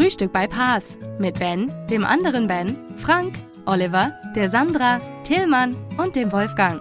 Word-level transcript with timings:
Frühstück 0.00 0.32
bei 0.32 0.46
Paas 0.46 0.96
mit 1.18 1.38
Ben, 1.38 1.68
dem 1.88 2.06
anderen 2.06 2.46
Ben, 2.46 2.74
Frank, 2.96 3.34
Oliver, 3.66 4.18
der 4.34 4.48
Sandra, 4.48 4.98
Tillmann 5.24 5.76
und 5.98 6.16
dem 6.16 6.32
Wolfgang. 6.32 6.80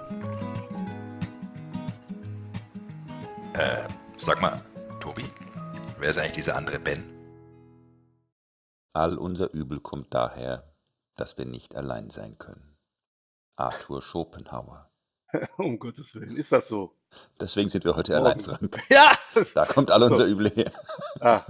Äh, 3.55 3.89
sag 4.19 4.41
mal, 4.41 4.63
Tobi, 5.01 5.25
wer 5.97 6.11
ist 6.11 6.17
eigentlich 6.17 6.31
dieser 6.31 6.55
andere 6.55 6.79
Ben? 6.79 7.03
All 8.93 9.17
unser 9.17 9.53
Übel 9.53 9.81
kommt 9.81 10.13
daher, 10.13 10.63
dass 11.17 11.37
wir 11.37 11.45
nicht 11.45 11.75
allein 11.75 12.09
sein 12.09 12.37
können. 12.37 12.77
Arthur 13.57 14.01
Schopenhauer. 14.01 14.89
um 15.57 15.77
Gottes 15.77 16.15
Willen, 16.15 16.37
ist 16.37 16.53
das 16.53 16.69
so? 16.69 16.95
Deswegen 17.37 17.67
sind 17.67 17.83
wir 17.83 17.97
heute 17.97 18.13
Morgen. 18.13 18.25
allein, 18.25 18.39
Frank. 18.39 18.81
Ja! 18.89 19.11
Da 19.55 19.65
kommt 19.65 19.91
all 19.91 20.03
unser 20.03 20.23
So. 20.23 20.31
Übel 20.31 20.49
her. 20.51 20.71
Ah. 21.19 21.43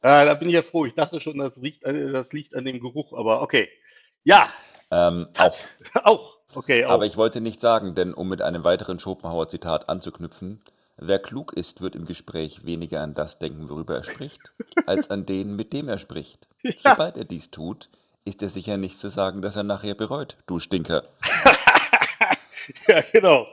Ah, 0.00 0.24
da 0.24 0.34
bin 0.34 0.48
ich 0.48 0.54
ja 0.54 0.62
froh. 0.62 0.86
Ich 0.86 0.94
dachte 0.94 1.20
schon, 1.20 1.38
das, 1.38 1.60
riecht, 1.60 1.84
das 1.84 2.32
liegt 2.32 2.54
an 2.54 2.64
dem 2.64 2.80
Geruch, 2.80 3.12
aber 3.12 3.42
okay. 3.42 3.68
Ja, 4.24 4.48
Ähm, 4.90 5.26
auch. 5.36 5.56
auch. 6.04 6.38
Okay, 6.54 6.84
auch. 6.84 6.92
Aber 6.92 7.06
ich 7.06 7.16
wollte 7.16 7.40
nicht 7.40 7.60
sagen, 7.60 7.94
denn 7.94 8.14
um 8.14 8.28
mit 8.28 8.40
einem 8.42 8.64
weiteren 8.64 8.98
Schopenhauer-Zitat 8.98 9.88
anzuknüpfen, 9.88 10.62
wer 10.96 11.18
klug 11.18 11.52
ist, 11.52 11.82
wird 11.82 11.94
im 11.94 12.06
Gespräch 12.06 12.64
weniger 12.64 13.02
an 13.02 13.12
das 13.14 13.38
denken, 13.38 13.68
worüber 13.68 13.96
er 13.96 14.04
spricht, 14.04 14.54
als 14.86 15.10
an 15.10 15.26
den, 15.26 15.56
mit 15.56 15.72
dem 15.72 15.88
er 15.88 15.98
spricht. 15.98 16.48
Sobald 16.78 17.18
er 17.18 17.24
dies 17.24 17.50
tut, 17.50 17.90
ist 18.24 18.42
er 18.42 18.48
sicher 18.48 18.76
nicht 18.76 18.98
zu 18.98 19.10
sagen, 19.10 19.42
dass 19.42 19.56
er 19.56 19.62
nachher 19.62 19.94
bereut, 19.94 20.38
du 20.46 20.58
Stinker. 20.58 21.04
ja, 22.88 23.02
genau. 23.12 23.46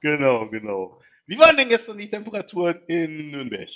Genau, 0.00 0.48
genau. 0.48 1.00
Wie 1.26 1.38
waren 1.38 1.56
denn 1.56 1.68
gestern 1.68 1.98
die 1.98 2.10
Temperaturen 2.10 2.80
in 2.86 3.30
Nürnberg? 3.32 3.68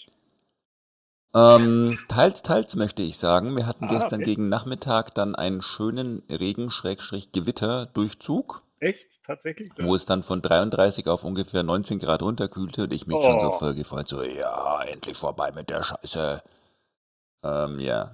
Ähm, 1.35 1.99
teils, 2.09 2.43
teils 2.43 2.75
möchte 2.77 3.03
ich 3.03 3.19
sagen. 3.19 3.55
Wir 3.57 3.67
hatten 3.67 3.85
Ah, 3.85 3.89
gestern 3.89 4.21
okay. 4.21 4.31
gegen 4.31 4.49
Nachmittag 4.49 5.15
dann 5.15 5.35
einen 5.37 5.63
schönen 5.63 6.23
Regen-Gewitter-Durchzug, 6.29 8.63
Echt? 8.81 9.23
Tatsächlich? 9.25 9.71
wo 9.79 9.95
es 9.95 10.07
dann 10.07 10.23
von 10.25 10.43
33 10.43 11.07
auf 11.07 11.23
ungefähr 11.25 11.63
19 11.63 11.99
Grad 12.01 12.23
runterkühlte 12.23 12.83
und 12.85 12.93
ich 12.93 13.07
mich 13.07 13.23
schon 13.23 13.39
so 13.41 13.47
Oh. 13.49 13.53
voll 13.59 13.75
gefreut, 13.75 14.09
so, 14.09 14.23
ja, 14.25 14.83
endlich 14.83 15.17
vorbei 15.17 15.53
mit 15.55 15.71
der 15.71 15.85
Scheiße. 15.85 16.43
Ähm, 17.45 17.79
ja. 17.79 18.11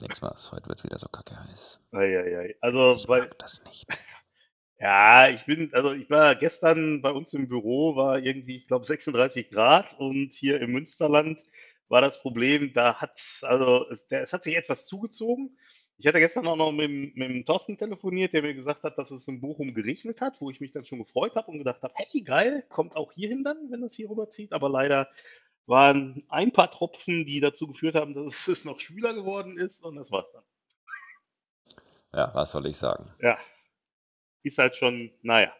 Nix 0.00 0.22
was. 0.22 0.52
Heute 0.52 0.68
wird's 0.68 0.84
wieder 0.84 0.98
so 0.98 1.08
kacke 1.08 1.36
heiß. 1.38 1.80
Eieiei. 1.92 2.56
Also, 2.62 2.92
Ich 2.92 3.06
weil, 3.08 3.20
mag 3.22 3.38
das 3.38 3.62
nicht. 3.64 3.86
ja, 4.80 5.28
ich 5.28 5.44
bin, 5.44 5.68
also 5.74 5.92
ich 5.92 6.08
war 6.08 6.34
gestern 6.34 7.02
bei 7.02 7.10
uns 7.10 7.34
im 7.34 7.46
Büro, 7.48 7.94
war 7.94 8.18
irgendwie, 8.18 8.56
ich 8.56 8.66
glaube, 8.68 8.86
36 8.86 9.50
Grad 9.50 9.92
und 9.98 10.32
hier 10.32 10.62
im 10.62 10.72
Münsterland 10.72 11.38
war 11.88 12.00
das 12.00 12.20
Problem, 12.20 12.72
da 12.74 12.94
hat, 13.00 13.20
also 13.42 13.86
es, 13.90 14.06
der, 14.08 14.22
es 14.22 14.32
hat 14.32 14.44
sich 14.44 14.56
etwas 14.56 14.86
zugezogen. 14.86 15.56
Ich 15.98 16.06
hatte 16.06 16.18
gestern 16.20 16.46
auch 16.46 16.56
noch 16.56 16.72
mit, 16.72 16.88
dem- 16.88 17.12
mit 17.14 17.28
dem 17.30 17.44
Thorsten 17.46 17.78
telefoniert, 17.78 18.32
der 18.32 18.42
mir 18.42 18.54
gesagt 18.54 18.82
hat, 18.82 18.98
dass 18.98 19.10
es 19.10 19.28
in 19.28 19.40
Bochum 19.40 19.74
geregnet 19.74 20.20
hat, 20.20 20.40
wo 20.40 20.50
ich 20.50 20.60
mich 20.60 20.72
dann 20.72 20.84
schon 20.84 20.98
gefreut 20.98 21.36
habe 21.36 21.50
und 21.50 21.58
gedacht 21.58 21.82
habe, 21.82 21.94
hey, 21.96 22.22
geil, 22.22 22.64
kommt 22.68 22.96
auch 22.96 23.12
hierhin 23.12 23.44
dann, 23.44 23.70
wenn 23.70 23.82
das 23.82 23.94
hier 23.94 24.10
rüberzieht. 24.10 24.52
Aber 24.52 24.68
leider 24.68 25.08
waren 25.66 26.24
ein 26.28 26.52
paar 26.52 26.70
Tropfen, 26.70 27.26
die 27.26 27.40
dazu 27.40 27.66
geführt 27.68 27.94
haben, 27.94 28.14
dass 28.14 28.48
es 28.48 28.64
noch 28.64 28.80
schwüler 28.80 29.14
geworden 29.14 29.58
ist 29.58 29.82
und 29.84 29.96
das 29.96 30.10
war's 30.10 30.32
dann. 30.32 30.44
Ja, 32.12 32.30
was 32.34 32.50
soll 32.52 32.66
ich 32.66 32.76
sagen? 32.76 33.10
Ja, 33.18 33.38
ist 34.44 34.58
halt 34.58 34.76
schon, 34.76 35.10
naja. 35.22 35.52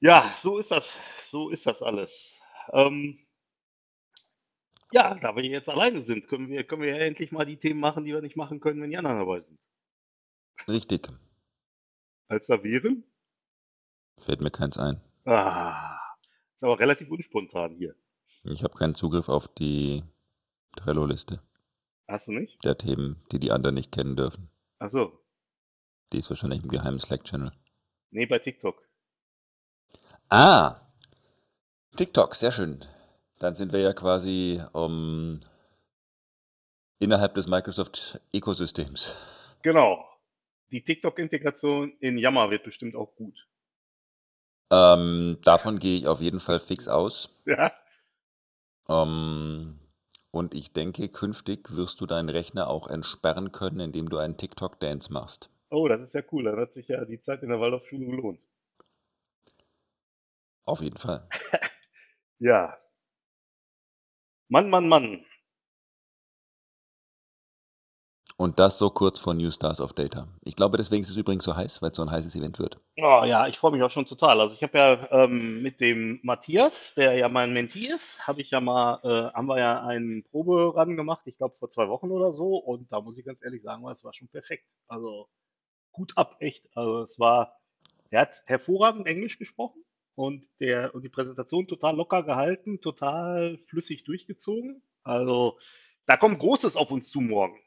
Ja, 0.00 0.34
so 0.38 0.58
ist 0.58 0.70
das, 0.70 0.96
so 1.26 1.50
ist 1.50 1.66
das 1.66 1.82
alles. 1.82 2.38
Ähm, 2.72 3.25
ja, 4.92 5.14
da 5.16 5.34
wir 5.36 5.44
jetzt 5.44 5.68
alleine 5.68 6.00
sind, 6.00 6.28
können 6.28 6.48
wir, 6.48 6.64
können 6.64 6.82
wir 6.82 6.96
ja 6.96 7.04
endlich 7.04 7.32
mal 7.32 7.44
die 7.44 7.56
Themen 7.58 7.80
machen, 7.80 8.04
die 8.04 8.12
wir 8.12 8.22
nicht 8.22 8.36
machen 8.36 8.60
können, 8.60 8.80
wenn 8.80 8.90
die 8.90 8.96
anderen 8.96 9.18
dabei 9.18 9.40
sind. 9.40 9.58
Richtig. 10.68 11.08
Als 12.28 12.46
da 12.46 12.62
wären? 12.62 13.04
Fällt 14.20 14.40
mir 14.40 14.50
keins 14.50 14.78
ein. 14.78 15.00
Ah, 15.24 15.98
ist 16.54 16.64
aber 16.64 16.78
relativ 16.78 17.10
unspontan 17.10 17.76
hier. 17.76 17.94
Ich 18.44 18.62
habe 18.64 18.74
keinen 18.74 18.94
Zugriff 18.94 19.28
auf 19.28 19.48
die 19.48 20.02
Trello-Liste 20.76 21.42
Hast 22.08 22.28
du 22.28 22.32
nicht? 22.32 22.64
der 22.64 22.78
Themen, 22.78 23.22
die 23.32 23.40
die 23.40 23.50
anderen 23.52 23.74
nicht 23.74 23.92
kennen 23.92 24.16
dürfen. 24.16 24.50
Ach 24.78 24.90
so. 24.90 25.20
Die 26.12 26.18
ist 26.18 26.30
wahrscheinlich 26.30 26.62
im 26.62 26.68
geheimen 26.68 27.00
Slack-Channel. 27.00 27.52
Nee, 28.10 28.26
bei 28.26 28.38
TikTok. 28.38 28.88
Ah! 30.28 30.80
TikTok, 31.96 32.34
sehr 32.34 32.52
schön. 32.52 32.84
Dann 33.38 33.54
sind 33.54 33.72
wir 33.72 33.80
ja 33.80 33.92
quasi 33.92 34.60
um, 34.72 35.40
innerhalb 36.98 37.34
des 37.34 37.48
Microsoft-Ökosystems. 37.48 39.56
Genau. 39.62 40.04
Die 40.70 40.82
TikTok-Integration 40.82 41.92
in 42.00 42.18
Yammer 42.18 42.50
wird 42.50 42.64
bestimmt 42.64 42.96
auch 42.96 43.14
gut. 43.14 43.46
Ähm, 44.72 45.38
davon 45.44 45.78
gehe 45.78 45.96
ich 45.96 46.08
auf 46.08 46.20
jeden 46.20 46.40
Fall 46.40 46.60
fix 46.60 46.88
aus. 46.88 47.30
Ja. 47.46 47.72
Ähm, 48.88 49.78
und 50.32 50.54
ich 50.54 50.72
denke, 50.72 51.08
künftig 51.08 51.76
wirst 51.76 52.00
du 52.00 52.06
deinen 52.06 52.28
Rechner 52.28 52.68
auch 52.68 52.88
entsperren 52.88 53.52
können, 53.52 53.80
indem 53.80 54.08
du 54.08 54.18
einen 54.18 54.36
TikTok-Dance 54.36 55.12
machst. 55.12 55.50
Oh, 55.70 55.88
das 55.88 56.00
ist 56.00 56.14
ja 56.14 56.22
cool. 56.32 56.44
Dann 56.44 56.58
hat 56.58 56.74
sich 56.74 56.88
ja 56.88 57.04
die 57.04 57.20
Zeit 57.20 57.42
in 57.42 57.48
der 57.48 57.60
Waldorfschule 57.60 58.06
gelohnt. 58.06 58.40
Auf 60.64 60.80
jeden 60.80 60.98
Fall. 60.98 61.28
Ja. 62.38 62.76
Mann, 64.48 64.70
Mann, 64.70 64.88
Mann. 64.88 65.24
Und 68.38 68.60
das 68.60 68.78
so 68.78 68.90
kurz 68.90 69.18
vor 69.18 69.32
New 69.32 69.50
Stars 69.50 69.80
of 69.80 69.94
Data. 69.94 70.28
Ich 70.44 70.56
glaube, 70.56 70.76
deswegen 70.76 71.00
ist 71.00 71.08
es 71.08 71.16
übrigens 71.16 71.44
so 71.44 71.56
heiß, 71.56 71.80
weil 71.80 71.90
es 71.90 71.96
so 71.96 72.02
ein 72.02 72.10
heißes 72.10 72.36
Event 72.36 72.58
wird. 72.58 72.78
Oh 72.98 73.22
ja, 73.24 73.46
ich 73.48 73.58
freue 73.58 73.72
mich 73.72 73.82
auch 73.82 73.90
schon 73.90 74.04
total. 74.04 74.40
Also 74.40 74.54
ich 74.54 74.62
habe 74.62 74.76
ja 74.76 75.10
ähm, 75.10 75.62
mit 75.62 75.80
dem 75.80 76.20
Matthias, 76.22 76.94
der 76.94 77.14
ja 77.14 77.30
mein 77.30 77.54
Mentee 77.54 77.86
ist, 77.86 78.26
habe 78.26 78.42
ich 78.42 78.50
ja 78.50 78.60
mal, 78.60 79.00
äh, 79.02 79.34
haben 79.34 79.46
wir 79.46 79.58
ja 79.58 79.82
einen 79.82 80.22
Proberun 80.24 80.96
gemacht, 80.96 81.22
ich 81.24 81.38
glaube 81.38 81.56
vor 81.58 81.70
zwei 81.70 81.88
Wochen 81.88 82.10
oder 82.10 82.34
so. 82.34 82.56
Und 82.58 82.92
da 82.92 83.00
muss 83.00 83.16
ich 83.16 83.24
ganz 83.24 83.42
ehrlich 83.42 83.62
sagen, 83.62 83.88
es 83.88 84.04
war 84.04 84.12
schon 84.12 84.28
perfekt. 84.28 84.66
Also 84.86 85.28
gut 85.92 86.12
ab, 86.16 86.36
echt. 86.40 86.68
Also 86.76 87.00
es 87.02 87.18
war, 87.18 87.58
er 88.10 88.20
hat 88.20 88.42
hervorragend 88.44 89.06
Englisch 89.06 89.38
gesprochen 89.38 89.85
und 90.16 90.48
der 90.58 90.94
und 90.94 91.02
die 91.02 91.08
Präsentation 91.08 91.68
total 91.68 91.94
locker 91.94 92.24
gehalten, 92.24 92.80
total 92.80 93.58
flüssig 93.58 94.02
durchgezogen. 94.02 94.82
Also 95.04 95.58
da 96.06 96.16
kommt 96.16 96.40
Großes 96.40 96.74
auf 96.74 96.90
uns 96.90 97.08
zu 97.10 97.20
morgen. 97.20 97.60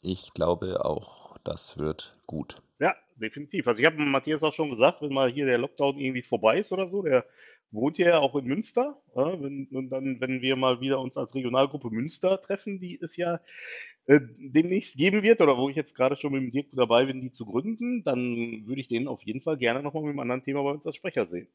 Ich 0.00 0.32
glaube 0.32 0.84
auch, 0.84 1.36
das 1.44 1.78
wird 1.78 2.18
gut. 2.26 2.62
Ja, 2.82 2.96
definitiv. 3.14 3.68
Also 3.68 3.78
ich 3.78 3.86
habe 3.86 4.02
Matthias 4.02 4.42
auch 4.42 4.52
schon 4.52 4.70
gesagt, 4.70 5.02
wenn 5.02 5.12
mal 5.12 5.30
hier 5.30 5.46
der 5.46 5.56
Lockdown 5.56 5.98
irgendwie 5.98 6.22
vorbei 6.22 6.58
ist 6.58 6.72
oder 6.72 6.88
so, 6.88 7.02
der 7.02 7.24
wohnt 7.70 7.96
ja 7.96 8.18
auch 8.18 8.34
in 8.34 8.46
Münster. 8.46 9.00
Ja, 9.14 9.40
wenn, 9.40 9.68
und 9.68 9.90
dann, 9.90 10.20
wenn 10.20 10.42
wir 10.42 10.56
mal 10.56 10.80
wieder 10.80 10.98
uns 10.98 11.16
als 11.16 11.32
Regionalgruppe 11.32 11.90
Münster 11.90 12.42
treffen, 12.42 12.80
die 12.80 13.00
es 13.00 13.16
ja 13.16 13.38
äh, 14.06 14.18
demnächst 14.36 14.96
geben 14.96 15.22
wird, 15.22 15.40
oder 15.40 15.56
wo 15.56 15.68
ich 15.68 15.76
jetzt 15.76 15.94
gerade 15.94 16.16
schon 16.16 16.32
mit 16.32 16.42
dem 16.42 16.50
Dirk 16.50 16.70
dabei 16.72 17.04
bin, 17.04 17.20
die 17.20 17.30
zu 17.30 17.46
gründen, 17.46 18.02
dann 18.02 18.66
würde 18.66 18.80
ich 18.80 18.88
den 18.88 19.06
auf 19.06 19.22
jeden 19.22 19.42
Fall 19.42 19.58
gerne 19.58 19.80
nochmal 19.80 20.02
mit 20.02 20.10
einem 20.10 20.18
anderen 20.18 20.42
Thema 20.42 20.64
bei 20.64 20.72
uns 20.72 20.84
als 20.84 20.96
Sprecher 20.96 21.26
sehen. 21.26 21.46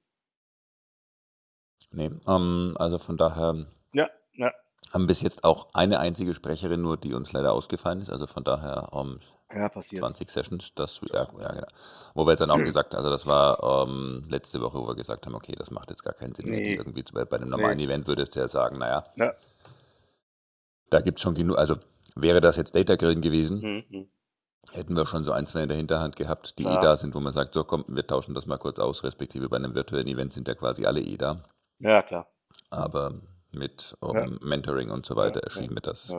Nee, 1.91 2.09
ähm, 2.25 2.73
also 2.79 2.99
von 2.99 3.17
daher 3.17 3.67
Ja, 3.91 4.09
ja. 4.35 4.53
Haben 4.93 5.07
bis 5.07 5.21
jetzt 5.21 5.43
auch 5.43 5.67
eine 5.73 5.99
einzige 5.99 6.33
Sprecherin 6.33 6.81
nur, 6.81 6.97
die 6.97 7.13
uns 7.13 7.33
leider 7.33 7.51
ausgefallen 7.53 8.01
ist. 8.01 8.09
Also 8.09 8.25
von 8.27 8.43
daher 8.43 8.89
ähm, 8.93 9.19
Ja, 9.53 9.67
passiert. 9.69 10.01
20 10.01 10.29
Sessions, 10.29 10.71
das, 10.75 11.01
ja, 11.11 11.27
ja, 11.39 11.51
genau. 11.51 11.67
Wo 12.15 12.25
wir 12.25 12.31
jetzt 12.31 12.39
dann 12.39 12.51
auch 12.51 12.57
gesagt, 12.57 12.95
also 12.95 13.09
das 13.09 13.25
war 13.25 13.85
ähm, 13.87 14.23
letzte 14.29 14.61
Woche, 14.61 14.77
wo 14.79 14.87
wir 14.87 14.95
gesagt 14.95 15.25
haben, 15.25 15.35
okay, 15.35 15.53
das 15.57 15.71
macht 15.71 15.89
jetzt 15.89 16.03
gar 16.03 16.13
keinen 16.13 16.33
Sinn. 16.35 16.49
Nee. 16.49 16.75
Irgendwie, 16.75 17.03
bei 17.13 17.25
bei 17.25 17.37
einem 17.37 17.49
normalen 17.49 17.77
Nee. 17.77 17.85
Event 17.85 18.07
würdest 18.07 18.35
du 18.35 18.39
ja 18.39 18.47
sagen, 18.47 18.77
naja, 18.77 19.05
Ja. 19.17 19.33
da 20.89 21.01
gibt 21.01 21.19
es 21.19 21.23
schon 21.23 21.35
genug, 21.35 21.57
also 21.57 21.75
wäre 22.15 22.41
das 22.41 22.55
jetzt 22.55 22.75
Data 22.75 22.95
Grillen 22.95 23.21
gewesen, 23.21 23.59
Mhm, 23.59 23.83
mhm. 23.89 24.07
hätten 24.71 24.95
wir 24.95 25.05
schon 25.05 25.23
so 25.25 25.31
ein, 25.33 25.45
zwei 25.47 25.63
in 25.63 25.69
der 25.69 25.77
Hinterhand 25.77 26.15
gehabt, 26.15 26.57
die 26.59 26.63
eh 26.63 26.67
Ja. 26.73 26.79
da 26.79 26.97
sind, 26.97 27.13
wo 27.13 27.19
man 27.19 27.33
sagt, 27.33 27.53
so 27.53 27.63
komm, 27.63 27.83
wir 27.87 28.07
tauschen 28.07 28.33
das 28.35 28.45
mal 28.47 28.57
kurz 28.57 28.79
aus, 28.79 29.03
respektive 29.03 29.49
bei 29.49 29.57
einem 29.57 29.75
virtuellen 29.75 30.07
Event 30.07 30.33
sind 30.33 30.47
ja 30.47 30.55
quasi 30.55 30.85
alle 30.85 31.01
eh 31.01 31.17
da. 31.17 31.43
Ja, 31.79 32.01
klar. 32.01 32.27
Aber 32.69 33.13
mit 33.51 33.97
ähm, 34.03 34.15
Ja. 34.15 34.27
Mentoring 34.47 34.89
und 34.91 35.05
so 35.05 35.15
weiter 35.15 35.39
Ja, 35.41 35.45
erschien 35.47 35.73
mir 35.73 35.81
das. 35.81 36.09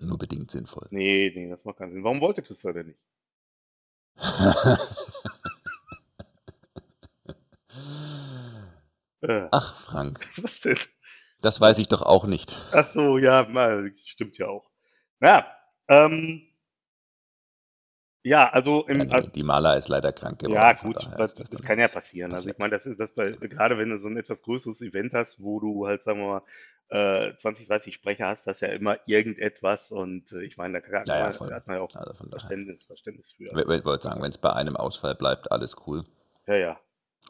Nur 0.00 0.18
bedingt 0.18 0.50
sinnvoll. 0.50 0.88
Nee, 0.90 1.32
nee, 1.34 1.48
das 1.50 1.64
macht 1.64 1.78
keinen 1.78 1.92
Sinn. 1.92 2.02
Warum 2.04 2.20
wollte 2.20 2.42
Christa 2.42 2.72
denn 2.72 2.86
nicht? 2.88 3.00
Äh, 9.20 9.48
Ach, 9.52 9.74
Frank, 9.74 10.20
was 10.42 10.60
denn? 10.60 10.78
das 11.40 11.60
weiß 11.60 11.78
ich 11.78 11.88
doch 11.88 12.02
auch 12.02 12.24
nicht. 12.26 12.56
Ach 12.72 12.92
so, 12.92 13.18
ja, 13.18 13.46
stimmt 14.04 14.36
ja 14.38 14.48
auch. 14.48 14.70
Ja, 15.20 15.46
ähm, 15.88 16.42
ja, 18.24 18.50
also 18.50 18.86
im, 18.86 19.08
Ja, 19.08 19.20
nee, 19.20 19.28
die 19.34 19.42
Maler 19.42 19.76
ist 19.76 19.88
leider 19.88 20.12
krank 20.12 20.38
geworden. 20.38 20.54
Ja, 20.56 20.72
gut, 20.72 20.96
das, 21.18 21.34
das 21.34 21.50
das 21.50 21.62
kann 21.62 21.78
ja 21.78 21.88
passieren. 21.88 22.32
Also 22.32 22.48
ich 22.48 22.58
meine, 22.58 22.70
das 22.70 22.86
ist 22.86 22.98
das 22.98 23.12
bei, 23.12 23.26
gerade 23.26 23.76
wenn 23.78 23.90
du 23.90 23.98
so 23.98 24.08
ein 24.08 24.16
etwas 24.16 24.42
größeres 24.42 24.80
Event 24.80 25.12
hast, 25.12 25.40
wo 25.40 25.60
du 25.60 25.86
halt, 25.86 26.04
sagen 26.04 26.20
wir 26.20 26.42
mal, 26.90 27.28
äh, 27.28 27.36
20, 27.38 27.66
30 27.66 27.94
Sprecher 27.94 28.28
hast, 28.28 28.46
das 28.46 28.56
ist 28.56 28.60
ja 28.62 28.68
immer 28.68 28.98
irgendetwas 29.06 29.90
und 29.90 30.32
äh, 30.32 30.42
ich 30.42 30.56
meine, 30.56 30.80
da 30.80 30.80
kann, 30.80 31.04
Ja, 31.06 31.30
ja, 31.30 31.38
man, 31.38 31.48
da 31.50 31.56
hat 31.56 31.66
man 31.66 31.76
ja 31.76 31.82
auch 31.82 31.94
Also. 31.94 32.24
Verständnis, 32.28 32.84
Verständnis 32.84 33.32
für. 33.32 33.44
Ich 33.44 33.84
wollte 33.84 34.02
sagen, 34.02 34.22
wenn 34.22 34.30
es 34.30 34.38
bei 34.38 34.52
einem 34.52 34.76
Ausfall 34.76 35.14
bleibt, 35.14 35.52
alles 35.52 35.76
cool. 35.86 36.04
Ja, 36.46 36.54
ja. 36.54 36.80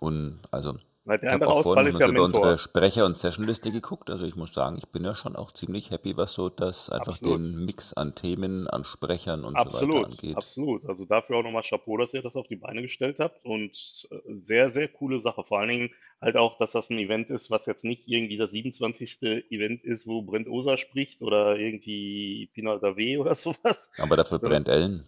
Und 0.01 0.43
also, 0.51 0.79
Weil 1.07 1.19
der 1.19 1.29
ich 1.29 1.35
habe 1.35 1.49
auch 1.49 1.63
vorhin 1.63 1.93
mal 1.93 2.11
über 2.11 2.23
unsere 2.25 2.57
Sprecher- 2.57 3.05
und 3.05 3.19
Sessionliste 3.19 3.71
geguckt. 3.71 4.09
Also 4.09 4.25
ich 4.25 4.37
muss 4.37 4.55
sagen, 4.55 4.79
ich 4.79 4.89
bin 4.89 5.05
ja 5.05 5.15
schon 5.15 5.37
auch 5.37 5.53
ziemlich 5.53 5.91
happy, 5.91 6.17
was 6.17 6.33
so 6.33 6.49
das 6.49 6.89
einfach 6.89 7.09
Absolut. 7.09 7.39
den 7.41 7.65
Mix 7.67 7.93
an 7.93 8.15
Themen, 8.15 8.67
an 8.69 8.85
Sprechern 8.85 9.45
und 9.45 9.53
so 9.53 9.67
weiter 9.67 9.71
Absolut, 9.71 10.07
angeht. 10.07 10.37
absolut. 10.37 10.87
Also 10.87 11.05
dafür 11.05 11.37
auch 11.37 11.43
nochmal 11.43 11.63
Chapeau, 11.63 11.99
dass 11.99 12.15
ihr 12.15 12.23
das 12.23 12.37
auf 12.37 12.47
die 12.49 12.57
Beine 12.57 12.81
gestellt 12.81 13.19
habt 13.19 13.45
und 13.45 14.09
äh, 14.11 14.17
sehr, 14.45 14.71
sehr 14.71 14.89
coole 14.89 15.21
Sache. 15.21 15.45
Vor 15.45 15.59
allen 15.59 15.69
Dingen 15.69 15.91
halt 16.23 16.37
auch, 16.39 16.57
dass 16.57 16.73
das 16.73 16.89
ein 16.89 16.99
Event 16.99 17.29
ist, 17.29 17.51
was 17.51 17.67
jetzt 17.67 17.85
nicht 17.85 18.05
irgendwie 18.09 18.39
das 18.39 18.51
27. 18.51 19.23
Event 19.51 19.85
ist, 19.85 20.07
wo 20.07 20.23
Brent 20.23 20.49
Osa 20.49 20.79
spricht 20.79 21.21
oder 21.21 21.57
irgendwie 21.59 22.49
Pina 22.55 22.77
Davé 22.77 23.19
oder 23.19 23.35
sowas. 23.35 23.91
Aber 23.99 24.17
dafür 24.17 24.41
Ja. 24.43 24.49
brennt 24.49 24.69
Ellen. 24.69 25.05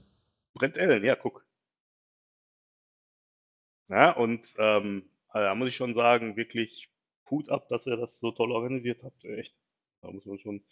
Brent 0.52 0.76
Ellen, 0.76 1.02
ja, 1.04 1.16
guck. 1.16 1.42
Ja, 3.88 4.10
und 4.12 4.42
ähm, 4.58 5.04
also 5.36 5.48
da 5.48 5.54
muss 5.54 5.68
ich 5.68 5.76
schon 5.76 5.94
sagen, 5.94 6.36
wirklich 6.36 6.88
Hut 7.30 7.50
ab, 7.50 7.68
dass 7.68 7.86
ihr 7.86 7.96
das 7.96 8.18
so 8.18 8.30
toll 8.30 8.52
organisiert 8.52 9.02
habt. 9.02 9.22
Echt. 9.24 9.54
Da 10.00 10.10
muss 10.10 10.24
man 10.24 10.38
schon 10.38 10.64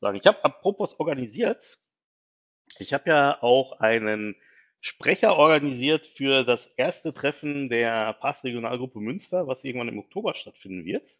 sagen. 0.00 0.16
Ich 0.16 0.26
habe 0.26 0.44
apropos 0.44 0.98
organisiert, 1.00 1.80
ich 2.78 2.92
habe 2.92 3.10
ja 3.10 3.42
auch 3.42 3.80
einen 3.80 4.36
Sprecher 4.80 5.36
organisiert 5.36 6.06
für 6.06 6.44
das 6.44 6.66
erste 6.76 7.12
Treffen 7.12 7.68
der 7.68 8.12
Pass-Regionalgruppe 8.14 9.00
Münster, 9.00 9.46
was 9.46 9.64
irgendwann 9.64 9.88
im 9.88 9.98
Oktober 9.98 10.34
stattfinden 10.34 10.84
wird. 10.84 11.16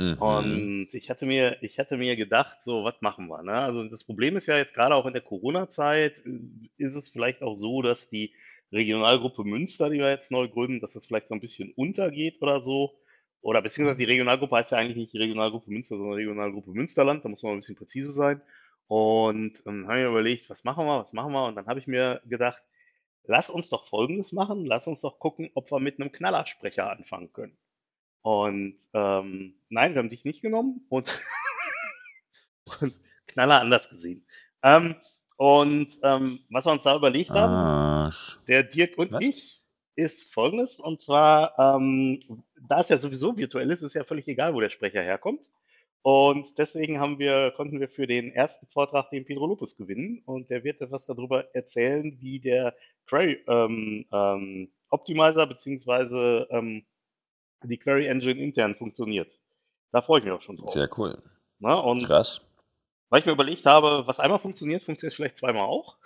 Mhm. 0.00 0.14
Und 0.18 0.88
ich 0.94 1.10
hatte 1.10 1.26
mir, 1.26 1.60
ich 1.62 1.78
hatte 1.80 1.96
mir 1.96 2.14
gedacht, 2.14 2.58
so, 2.64 2.84
was 2.84 3.00
machen 3.00 3.26
wir? 3.26 3.42
Ne? 3.42 3.52
Also 3.52 3.84
das 3.88 4.04
Problem 4.04 4.36
ist 4.36 4.46
ja 4.46 4.56
jetzt 4.56 4.74
gerade 4.74 4.94
auch 4.94 5.06
in 5.06 5.12
der 5.12 5.22
Corona-Zeit, 5.22 6.18
äh, 6.24 6.58
ist 6.76 6.94
es 6.94 7.08
vielleicht 7.08 7.42
auch 7.42 7.56
so, 7.56 7.82
dass 7.82 8.08
die 8.08 8.32
Regionalgruppe 8.72 9.44
Münster, 9.44 9.90
die 9.90 9.98
wir 9.98 10.10
jetzt 10.10 10.30
neu 10.30 10.48
gründen, 10.48 10.80
dass 10.80 10.92
das 10.92 11.06
vielleicht 11.06 11.28
so 11.28 11.34
ein 11.34 11.40
bisschen 11.40 11.72
untergeht 11.72 12.40
oder 12.42 12.60
so. 12.60 12.98
Oder 13.40 13.62
beziehungsweise 13.62 13.98
die 13.98 14.04
Regionalgruppe 14.04 14.56
heißt 14.56 14.72
ja 14.72 14.78
eigentlich 14.78 14.96
nicht 14.96 15.12
die 15.12 15.18
Regionalgruppe 15.18 15.70
Münster, 15.70 15.96
sondern 15.96 16.14
Regionalgruppe 16.14 16.72
Münsterland. 16.72 17.24
Da 17.24 17.28
muss 17.28 17.42
man 17.42 17.52
ein 17.52 17.58
bisschen 17.58 17.76
präzise 17.76 18.12
sein. 18.12 18.42
Und 18.88 19.64
dann 19.64 19.86
habe 19.86 19.98
ich 19.98 20.04
mir 20.04 20.10
überlegt, 20.10 20.50
was 20.50 20.64
machen 20.64 20.86
wir, 20.86 21.00
was 21.00 21.12
machen 21.12 21.32
wir? 21.32 21.46
Und 21.46 21.54
dann 21.54 21.66
habe 21.66 21.78
ich 21.78 21.86
mir 21.86 22.20
gedacht, 22.26 22.62
lass 23.24 23.50
uns 23.50 23.68
doch 23.68 23.86
Folgendes 23.86 24.32
machen. 24.32 24.66
Lass 24.66 24.86
uns 24.86 25.02
doch 25.02 25.18
gucken, 25.18 25.50
ob 25.54 25.70
wir 25.70 25.78
mit 25.78 26.00
einem 26.00 26.12
Knallersprecher 26.12 26.90
anfangen 26.90 27.32
können. 27.32 27.56
Und 28.22 28.78
ähm, 28.94 29.54
nein, 29.68 29.94
wir 29.94 30.00
haben 30.00 30.10
dich 30.10 30.24
nicht 30.24 30.42
genommen 30.42 30.84
und, 30.88 31.20
und 32.80 32.98
Knaller 33.26 33.60
anders 33.60 33.88
gesehen. 33.88 34.26
Ähm, 34.62 34.96
und 35.38 35.88
ähm, 36.02 36.40
was 36.50 36.66
wir 36.66 36.72
uns 36.72 36.82
da 36.82 36.96
überlegt 36.96 37.30
haben, 37.30 37.52
Arsch. 37.52 38.38
der 38.48 38.64
Dirk 38.64 38.98
und 38.98 39.12
Was? 39.12 39.20
ich, 39.22 39.58
ist 39.98 40.32
folgendes. 40.32 40.78
Und 40.78 41.00
zwar, 41.00 41.58
ähm, 41.58 42.20
da 42.68 42.80
es 42.80 42.88
ja 42.88 42.98
sowieso 42.98 43.36
virtuell 43.36 43.70
ist, 43.70 43.82
ist 43.82 43.94
ja 43.94 44.04
völlig 44.04 44.28
egal, 44.28 44.54
wo 44.54 44.60
der 44.60 44.70
Sprecher 44.70 45.02
herkommt. 45.02 45.50
Und 46.02 46.58
deswegen 46.58 47.00
haben 47.00 47.18
wir, 47.18 47.52
konnten 47.56 47.80
wir 47.80 47.88
für 47.88 48.06
den 48.06 48.32
ersten 48.32 48.66
Vortrag 48.66 49.10
den 49.10 49.24
Pedro 49.24 49.46
Lopez 49.46 49.76
gewinnen. 49.76 50.22
Und 50.24 50.50
der 50.50 50.62
wird 50.62 50.80
etwas 50.80 51.06
darüber 51.06 51.52
erzählen, 51.54 52.16
wie 52.20 52.38
der 52.38 52.74
Query 53.06 53.44
ähm, 53.48 54.06
ähm, 54.12 54.70
Optimizer 54.88 55.46
beziehungsweise 55.46 56.46
ähm, 56.50 56.84
die 57.64 57.76
Query 57.76 58.06
Engine 58.06 58.40
intern 58.40 58.76
funktioniert. 58.76 59.30
Da 59.90 60.00
freue 60.00 60.20
ich 60.20 60.24
mich 60.24 60.32
auch 60.32 60.42
schon 60.42 60.56
drauf. 60.56 60.70
Sehr 60.70 60.88
cool. 60.96 61.16
Ne? 61.58 61.80
Und 61.80 62.04
Krass. 62.04 62.44
Weil 63.08 63.20
ich 63.20 63.26
mir 63.26 63.32
überlegt 63.32 63.66
habe, 63.66 64.06
was 64.06 64.20
einmal 64.20 64.38
funktioniert, 64.38 64.82
funktioniert 64.82 65.14
vielleicht 65.14 65.36
zweimal 65.38 65.64
auch. 65.64 65.96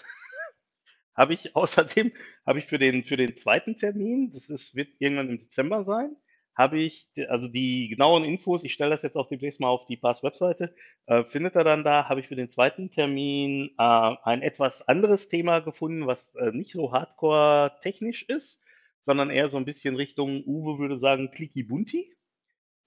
habe 1.14 1.34
ich 1.34 1.54
außerdem, 1.56 2.12
habe 2.46 2.58
ich 2.58 2.66
für 2.66 2.78
den, 2.78 3.04
für 3.04 3.16
den 3.16 3.36
zweiten 3.36 3.76
Termin, 3.76 4.32
das 4.32 4.50
ist, 4.50 4.74
wird 4.74 4.88
irgendwann 4.98 5.30
im 5.30 5.38
Dezember 5.38 5.84
sein, 5.84 6.16
habe 6.54 6.78
ich, 6.80 7.08
also 7.28 7.48
die 7.48 7.88
genauen 7.88 8.24
Infos, 8.24 8.62
ich 8.64 8.74
stelle 8.74 8.90
das 8.90 9.02
jetzt 9.02 9.16
auch 9.16 9.28
demnächst 9.28 9.60
mal 9.60 9.68
auf 9.68 9.86
die 9.86 9.96
Pass-Webseite, 9.96 10.74
äh, 11.06 11.24
findet 11.24 11.54
er 11.54 11.64
dann 11.64 11.84
da, 11.84 12.08
habe 12.08 12.20
ich 12.20 12.28
für 12.28 12.36
den 12.36 12.50
zweiten 12.50 12.90
Termin 12.90 13.70
äh, 13.78 14.14
ein 14.22 14.42
etwas 14.42 14.86
anderes 14.86 15.28
Thema 15.28 15.60
gefunden, 15.60 16.06
was 16.06 16.34
äh, 16.34 16.50
nicht 16.52 16.72
so 16.72 16.92
hardcore 16.92 17.72
technisch 17.82 18.22
ist, 18.22 18.62
sondern 19.00 19.30
eher 19.30 19.48
so 19.48 19.56
ein 19.56 19.64
bisschen 19.64 19.96
Richtung, 19.96 20.44
Uwe 20.44 20.78
würde 20.78 20.98
sagen, 20.98 21.30
clicky 21.30 21.62
bunti. 21.62 22.14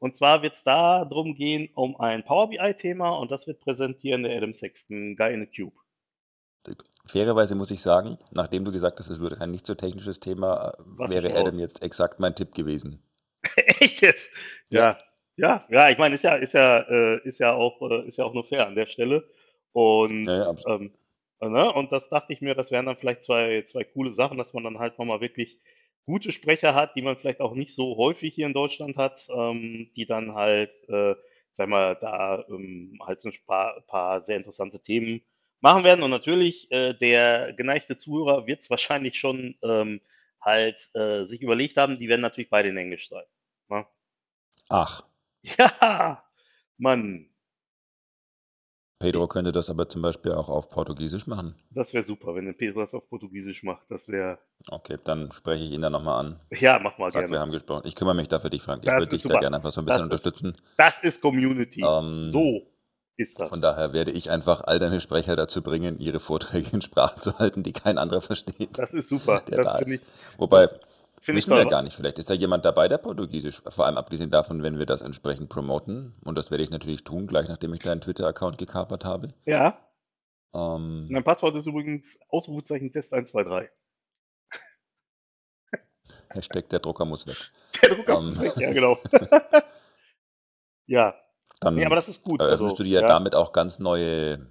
Und 0.05 0.15
zwar 0.15 0.43
wird 0.43 0.53
es 0.53 0.63
da 0.63 1.03
drum 1.03 1.33
gehen, 1.33 1.67
um 1.73 1.99
ein 1.99 2.23
Power 2.23 2.49
BI-Thema 2.49 3.09
und 3.17 3.31
das 3.31 3.47
wird 3.47 3.59
präsentieren 3.59 4.21
der 4.21 4.37
Adam 4.37 4.53
Sexton, 4.53 5.15
Guy 5.15 5.33
in 5.33 5.41
a 5.41 5.47
Cube. 5.47 5.75
Fairerweise 7.07 7.55
muss 7.55 7.71
ich 7.71 7.81
sagen, 7.81 8.19
nachdem 8.31 8.65
du 8.65 8.71
gesagt 8.71 8.99
hast, 8.99 9.09
es 9.09 9.19
würde 9.19 9.41
ein 9.41 9.49
nicht 9.49 9.65
so 9.65 9.73
technisches 9.73 10.19
Thema, 10.19 10.75
äh, 10.77 10.83
Was 10.85 11.11
wäre 11.11 11.35
Adam 11.35 11.57
jetzt 11.57 11.81
exakt 11.81 12.19
mein 12.19 12.35
Tipp 12.35 12.53
gewesen. 12.53 13.01
Echt 13.79 14.01
jetzt? 14.01 14.29
Ja, 14.69 14.99
ja, 15.37 15.65
ja, 15.69 15.89
ich 15.89 15.97
meine, 15.97 16.13
ist 16.13 16.23
ja, 16.23 16.35
ist 16.35 16.53
ja, 16.53 16.81
äh, 16.81 17.27
ist 17.27 17.39
ja 17.39 17.55
auch, 17.55 17.81
äh, 17.89 18.07
ist 18.07 18.19
ja 18.19 18.25
auch 18.25 18.33
nur 18.35 18.43
fair 18.43 18.67
an 18.67 18.75
der 18.75 18.85
Stelle. 18.85 19.27
Und, 19.71 20.27
Ja, 20.27 20.53
ja, 20.53 20.55
ähm, 20.67 20.93
äh, 21.39 21.49
ne? 21.49 21.73
Und 21.73 21.91
das 21.91 22.09
dachte 22.09 22.31
ich 22.31 22.41
mir, 22.41 22.53
das 22.53 22.69
wären 22.69 22.85
dann 22.85 22.97
vielleicht 22.97 23.23
zwei, 23.23 23.65
zwei 23.67 23.83
coole 23.83 24.13
Sachen, 24.13 24.37
dass 24.37 24.53
man 24.53 24.65
dann 24.65 24.77
halt 24.77 24.99
nochmal 24.99 25.19
wirklich 25.19 25.59
gute 26.05 26.31
Sprecher 26.31 26.75
hat, 26.75 26.95
die 26.95 27.01
man 27.01 27.17
vielleicht 27.17 27.41
auch 27.41 27.53
nicht 27.53 27.73
so 27.73 27.97
häufig 27.97 28.33
hier 28.35 28.47
in 28.47 28.53
Deutschland 28.53 28.97
hat, 28.97 29.27
ähm, 29.29 29.91
die 29.95 30.05
dann 30.05 30.33
halt, 30.35 30.71
äh, 30.89 31.15
sag 31.53 31.69
mal, 31.69 31.95
da 31.95 32.45
ähm, 32.49 32.99
halt 33.05 33.21
so 33.21 33.29
ein 33.29 33.35
paar, 33.45 33.81
paar 33.87 34.21
sehr 34.21 34.37
interessante 34.37 34.79
Themen 34.81 35.21
machen 35.61 35.83
werden. 35.83 36.03
Und 36.03 36.11
natürlich, 36.11 36.71
äh, 36.71 36.93
der 36.93 37.53
geneigte 37.53 37.97
Zuhörer 37.97 38.47
wird 38.47 38.61
es 38.61 38.69
wahrscheinlich 38.69 39.19
schon 39.19 39.55
ähm, 39.63 40.01
halt 40.41 40.89
äh, 40.93 41.25
sich 41.25 41.41
überlegt 41.41 41.77
haben, 41.77 41.99
die 41.99 42.07
werden 42.07 42.21
natürlich 42.21 42.49
beide 42.49 42.69
in 42.69 42.77
Englisch 42.77 43.09
sein. 43.09 43.25
Ne? 43.69 43.85
Ach, 44.69 45.03
Ja, 45.57 46.23
Mann, 46.77 47.29
Pedro 48.97 49.27
könnte 49.27 49.51
das 49.51 49.69
aber 49.69 49.89
zum 49.89 50.01
Beispiel 50.01 50.31
auch 50.31 50.47
auf 50.47 50.69
Portugiesisch 50.69 51.27
machen. 51.27 51.55
das 51.71 51.93
wäre 51.93 52.03
super, 52.03 52.33
wenn 52.33 52.45
der 52.45 52.53
Pedro 52.53 52.79
das 52.81 52.93
auf 52.93 53.07
Portugiesisch 53.09 53.61
macht. 53.63 53.83
Das 53.89 54.07
wäre, 54.07 54.39
Okay, 54.69 54.97
dann 55.03 55.31
spreche 55.33 55.65
ich 55.65 55.71
ihn 55.71 55.81
dann 55.81 55.91
nochmal 55.91 56.25
an. 56.25 56.39
ja, 56.51 56.79
mach 56.79 56.97
mal 56.97 57.11
Sag, 57.11 57.23
wir 57.23 57.27
gerne. 57.27 57.39
haben 57.41 57.51
gesprochen. 57.51 57.81
Ich 57.85 57.95
kümmere 57.95 58.15
mich 58.15 58.29
da 58.29 58.39
für 58.39 58.49
dich, 58.49 58.61
Frank. 58.61 58.83
Ich 58.85 58.89
würde 58.91 59.03
ist 59.03 59.11
dich 59.11 59.23
da 59.23 59.29
super. 59.29 59.39
gerne 59.41 59.57
einfach 59.57 59.71
so 59.71 59.81
ein 59.81 59.85
bisschen 59.85 60.09
Das 60.09 60.21
ist- 60.21 60.25
unterstützen. 60.25 60.55
Das 60.77 61.03
ist 61.03 61.21
Community. 61.21 61.81
Ähm, 61.85 62.29
So 62.31 62.61
ist 63.17 63.39
das. 63.39 63.49
Von 63.49 63.61
daher 63.61 63.91
werde 63.93 64.11
ich 64.11 64.29
einfach 64.31 64.61
all 64.65 64.79
deine 64.79 65.01
Sprecher 65.01 65.35
dazu 65.35 65.61
bringen, 65.61 65.97
ihre 65.97 66.19
Vorträge 66.21 66.69
in 66.73 66.81
Sprachen 66.81 67.21
zu 67.21 67.37
halten, 67.37 67.63
die 67.63 67.73
kein 67.73 67.97
anderer 67.97 68.21
versteht, 68.21 68.79
Das 68.79 68.93
ist 68.93 69.09
super. 69.09 69.41
der 69.41 69.57
Das 69.57 69.65
da 69.65 69.77
ist. 69.79 69.91
ich, 69.91 70.01
Wobei, 70.39 70.69
finde 71.25 71.39
ich 71.39 71.47
wissen 71.47 71.57
wir 71.57 71.65
gar 71.65 71.81
nicht. 71.81 71.95
Vielleicht 71.95 72.19
ist 72.19 72.29
da 72.29 72.33
jemand 72.33 72.65
dabei, 72.65 72.87
der 72.87 72.97
Portugiesisch, 72.99 73.61
vor 73.67 73.85
allem 73.85 73.97
abgesehen 73.97 74.29
davon, 74.31 74.63
wenn 74.63 74.77
wir 74.79 74.85
das 74.85 75.01
entsprechend 75.01 75.49
promoten. 75.49 76.15
Und 76.23 76.37
das 76.37 76.51
werde 76.51 76.63
ich 76.63 76.69
natürlich 76.69 77.03
tun, 77.03 77.27
gleich 77.27 77.49
nachdem 77.49 77.73
ich 77.73 77.81
deinen 77.81 78.01
Twitter-Account 78.01 78.57
gekapert 78.57 79.05
habe. 79.05 79.33
Ja, 79.45 79.79
Ähm, 80.53 81.07
mein 81.09 81.23
Passwort 81.23 81.55
ist 81.55 81.65
übrigens 81.67 82.17
Ausrufezeichen 82.29 82.91
Test 82.93 83.11
123. 83.13 83.69
Hashtag 86.29 86.69
der 86.69 86.79
Drucker 86.79 87.05
muss 87.05 87.27
weg. 87.27 87.37
Der 87.81 87.89
Drucker 87.95 88.17
Ähm. 88.19 88.29
ist 88.29 88.41
weg, 88.41 88.57
ja, 88.57 88.71
genau. 88.73 88.97
ja, 90.87 91.15
Dann 91.59 91.75
nee, 91.75 91.85
aber 91.85 91.95
das 91.95 92.07
ist 92.09 92.23
gut. 92.23 92.39
eröffnest 92.39 92.63
Also, 92.63 92.75
du 92.77 92.83
dir 92.83 93.01
ja, 93.01 93.07
damit 93.07 93.35
auch 93.35 93.51
ganz 93.51 93.79
neue, 93.79 94.45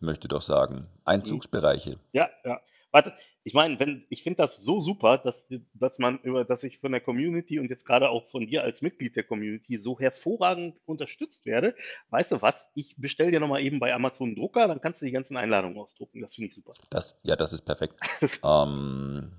möchte 0.00 0.28
doch 0.28 0.42
sagen, 0.42 0.86
Einzugsbereiche. 1.04 1.98
Ja, 2.12 2.30
ja. 2.44 2.60
Warte, 2.92 3.12
ich 3.44 3.54
meine, 3.54 3.78
wenn, 3.80 4.06
ich 4.08 4.22
finde 4.22 4.36
das 4.38 4.58
so 4.58 4.80
super, 4.80 5.18
dass, 5.18 5.42
dass 5.74 5.98
man 5.98 6.18
über, 6.20 6.44
dass 6.44 6.62
ich 6.62 6.78
von 6.78 6.92
der 6.92 7.00
Community 7.00 7.58
und 7.58 7.70
jetzt 7.70 7.84
gerade 7.84 8.08
auch 8.08 8.28
von 8.30 8.46
dir 8.46 8.62
als 8.62 8.82
Mitglied 8.82 9.16
der 9.16 9.24
Community 9.24 9.78
so 9.78 9.98
hervorragend 9.98 10.78
unterstützt 10.84 11.44
werde. 11.44 11.74
Weißt 12.10 12.30
du 12.30 12.40
was? 12.40 12.68
Ich 12.74 12.94
bestelle 12.98 13.32
dir 13.32 13.40
nochmal 13.40 13.62
eben 13.62 13.80
bei 13.80 13.92
Amazon 13.92 14.28
einen 14.28 14.36
Drucker, 14.36 14.68
dann 14.68 14.80
kannst 14.80 15.00
du 15.02 15.06
die 15.06 15.12
ganzen 15.12 15.36
Einladungen 15.36 15.76
ausdrucken. 15.78 16.20
Das 16.20 16.34
finde 16.34 16.48
ich 16.50 16.54
super. 16.54 16.72
Das, 16.90 17.18
ja, 17.24 17.34
das 17.34 17.52
ist 17.52 17.62
perfekt. 17.62 17.94
ähm, 18.44 19.32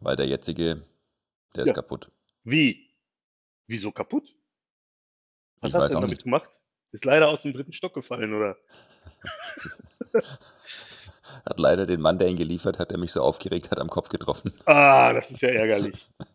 weil 0.00 0.16
der 0.16 0.26
jetzige, 0.26 0.82
der 1.56 1.62
ist 1.62 1.68
Ja. 1.70 1.74
kaputt. 1.74 2.10
Wie? 2.44 2.90
Wieso 3.66 3.92
kaputt? 3.92 4.34
Was 5.60 5.70
Ich 5.70 5.74
hast 5.74 5.82
weiß 5.84 5.90
du 5.92 5.96
damit 5.96 6.10
nicht. 6.10 6.24
gemacht? 6.24 6.50
Ist 6.90 7.06
leider 7.06 7.28
aus 7.28 7.40
dem 7.42 7.54
dritten 7.54 7.72
Stock 7.72 7.94
gefallen, 7.94 8.34
oder? 8.34 8.58
Hat 11.46 11.58
leider 11.58 11.86
den 11.86 12.00
Mann, 12.00 12.18
der 12.18 12.28
ihn 12.28 12.36
geliefert 12.36 12.78
hat, 12.78 12.90
der 12.90 12.98
mich 12.98 13.12
so 13.12 13.22
aufgeregt 13.22 13.70
hat, 13.70 13.80
am 13.80 13.88
Kopf 13.88 14.08
getroffen. 14.08 14.52
Ah, 14.66 15.12
das 15.12 15.30
ist 15.30 15.42
ja 15.42 15.50
ärgerlich. 15.50 16.08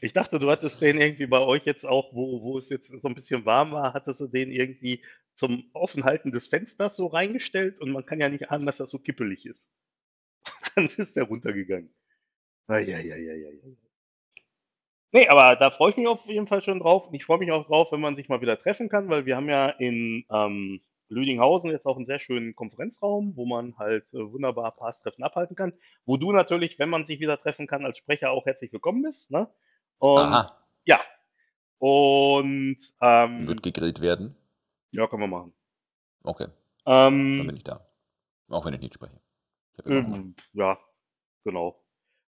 Ich 0.00 0.12
dachte, 0.12 0.38
du 0.38 0.48
hattest 0.48 0.80
den 0.80 1.00
irgendwie 1.00 1.26
bei 1.26 1.40
euch 1.40 1.64
jetzt 1.64 1.84
auch, 1.84 2.14
wo, 2.14 2.40
wo 2.40 2.58
es 2.58 2.68
jetzt 2.68 2.88
so 2.88 3.08
ein 3.08 3.16
bisschen 3.16 3.44
warm 3.44 3.72
war, 3.72 3.94
hattest 3.94 4.20
du 4.20 4.28
den 4.28 4.52
irgendwie 4.52 5.02
zum 5.34 5.68
Offenhalten 5.72 6.30
des 6.30 6.46
Fensters 6.46 6.94
so 6.94 7.06
reingestellt 7.08 7.80
und 7.80 7.90
man 7.90 8.06
kann 8.06 8.20
ja 8.20 8.28
nicht 8.28 8.48
ahnen, 8.50 8.64
dass 8.64 8.76
das 8.76 8.90
so 8.92 9.00
kippelig 9.00 9.44
ist. 9.44 9.66
Dann 10.76 10.86
ist 10.86 11.16
der 11.16 11.24
runtergegangen. 11.24 11.92
Eieieiei. 12.68 13.58
Nee, 15.10 15.26
aber 15.28 15.56
da 15.56 15.70
freue 15.70 15.90
ich 15.90 15.96
mich 15.96 16.06
auf 16.06 16.26
jeden 16.26 16.46
Fall 16.46 16.62
schon 16.62 16.80
drauf. 16.80 17.06
Und 17.06 17.14
ich 17.14 17.24
freue 17.24 17.38
mich 17.38 17.50
auch 17.50 17.66
drauf, 17.66 17.92
wenn 17.92 18.00
man 18.00 18.14
sich 18.14 18.28
mal 18.28 18.40
wieder 18.40 18.60
treffen 18.60 18.88
kann, 18.88 19.08
weil 19.08 19.26
wir 19.26 19.36
haben 19.36 19.48
ja 19.48 19.70
in 19.70 20.24
ähm, 20.30 20.80
Lüdinghausen 21.08 21.70
jetzt 21.70 21.86
auch 21.86 21.96
einen 21.96 22.06
sehr 22.06 22.18
schönen 22.18 22.54
Konferenzraum, 22.54 23.36
wo 23.36 23.46
man 23.46 23.76
halt 23.78 24.04
äh, 24.12 24.18
wunderbar 24.18 24.72
Pass-Treffen 24.76 25.24
abhalten 25.24 25.56
kann. 25.56 25.72
Wo 26.04 26.16
du 26.16 26.32
natürlich, 26.32 26.78
wenn 26.78 26.90
man 26.90 27.06
sich 27.06 27.20
wieder 27.20 27.40
treffen 27.40 27.66
kann, 27.66 27.84
als 27.84 27.98
Sprecher 27.98 28.30
auch 28.30 28.46
herzlich 28.46 28.72
willkommen 28.72 29.02
bist. 29.02 29.30
Ne? 29.30 29.48
Und 29.98 30.18
Aha, 30.18 30.66
ja. 30.84 31.00
Und 31.78 32.78
ähm, 33.00 33.48
wird 33.48 33.62
gegrillt 33.62 34.00
werden? 34.00 34.36
ja, 34.90 35.06
können 35.06 35.22
wir 35.22 35.28
machen. 35.28 35.52
Okay, 36.24 36.46
dann 36.84 37.14
Ähm, 37.38 37.46
bin 37.46 37.56
ich 37.56 37.64
da. 37.64 37.86
Auch 38.48 38.66
wenn 38.66 38.74
ich 38.74 38.80
nicht 38.80 38.94
spreche. 38.94 39.20
Ich 39.78 39.86
ähm, 39.86 40.34
ja, 40.52 40.78
genau. 41.44 41.84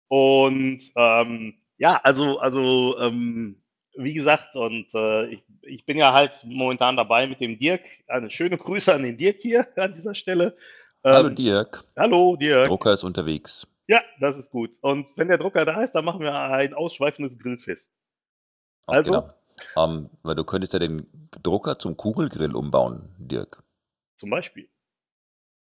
Und 0.07 0.81
ähm, 0.95 1.61
ja, 1.77 1.99
also, 2.03 2.39
also 2.39 2.97
ähm, 2.99 3.61
wie 3.97 4.13
gesagt, 4.13 4.55
und 4.55 4.93
äh, 4.93 5.27
ich, 5.27 5.43
ich 5.61 5.85
bin 5.85 5.97
ja 5.97 6.13
halt 6.13 6.43
momentan 6.43 6.97
dabei 6.97 7.27
mit 7.27 7.39
dem 7.39 7.57
Dirk. 7.57 7.81
Eine 8.07 8.29
schöne 8.29 8.57
Grüße 8.57 8.93
an 8.93 9.03
den 9.03 9.17
Dirk 9.17 9.37
hier 9.41 9.67
an 9.77 9.93
dieser 9.93 10.15
Stelle. 10.15 10.55
Hallo 11.03 11.29
Ähm, 11.29 11.35
Dirk, 11.35 11.83
hallo 11.95 12.35
Dirk. 12.35 12.67
Drucker 12.67 12.93
ist 12.93 13.03
unterwegs. 13.03 13.67
Ja, 13.87 14.01
das 14.19 14.37
ist 14.37 14.49
gut. 14.49 14.77
Und 14.81 15.05
wenn 15.15 15.27
der 15.27 15.37
Drucker 15.37 15.63
da 15.65 15.83
ist, 15.83 15.91
dann 15.91 16.05
machen 16.05 16.21
wir 16.21 16.33
ein 16.33 16.73
ausschweifendes 16.73 17.37
Grillfest. 17.37 17.91
Auch 18.87 18.95
Also? 18.95 19.11
genau. 19.11 19.33
Ähm, 19.77 20.09
weil 20.23 20.35
du 20.35 20.43
könntest 20.43 20.73
ja 20.73 20.79
den 20.79 21.07
Drucker 21.43 21.79
zum 21.79 21.95
Kugelgrill 21.95 22.55
umbauen, 22.55 23.15
Dirk. 23.19 23.63
Zum 24.17 24.29
Beispiel. 24.29 24.69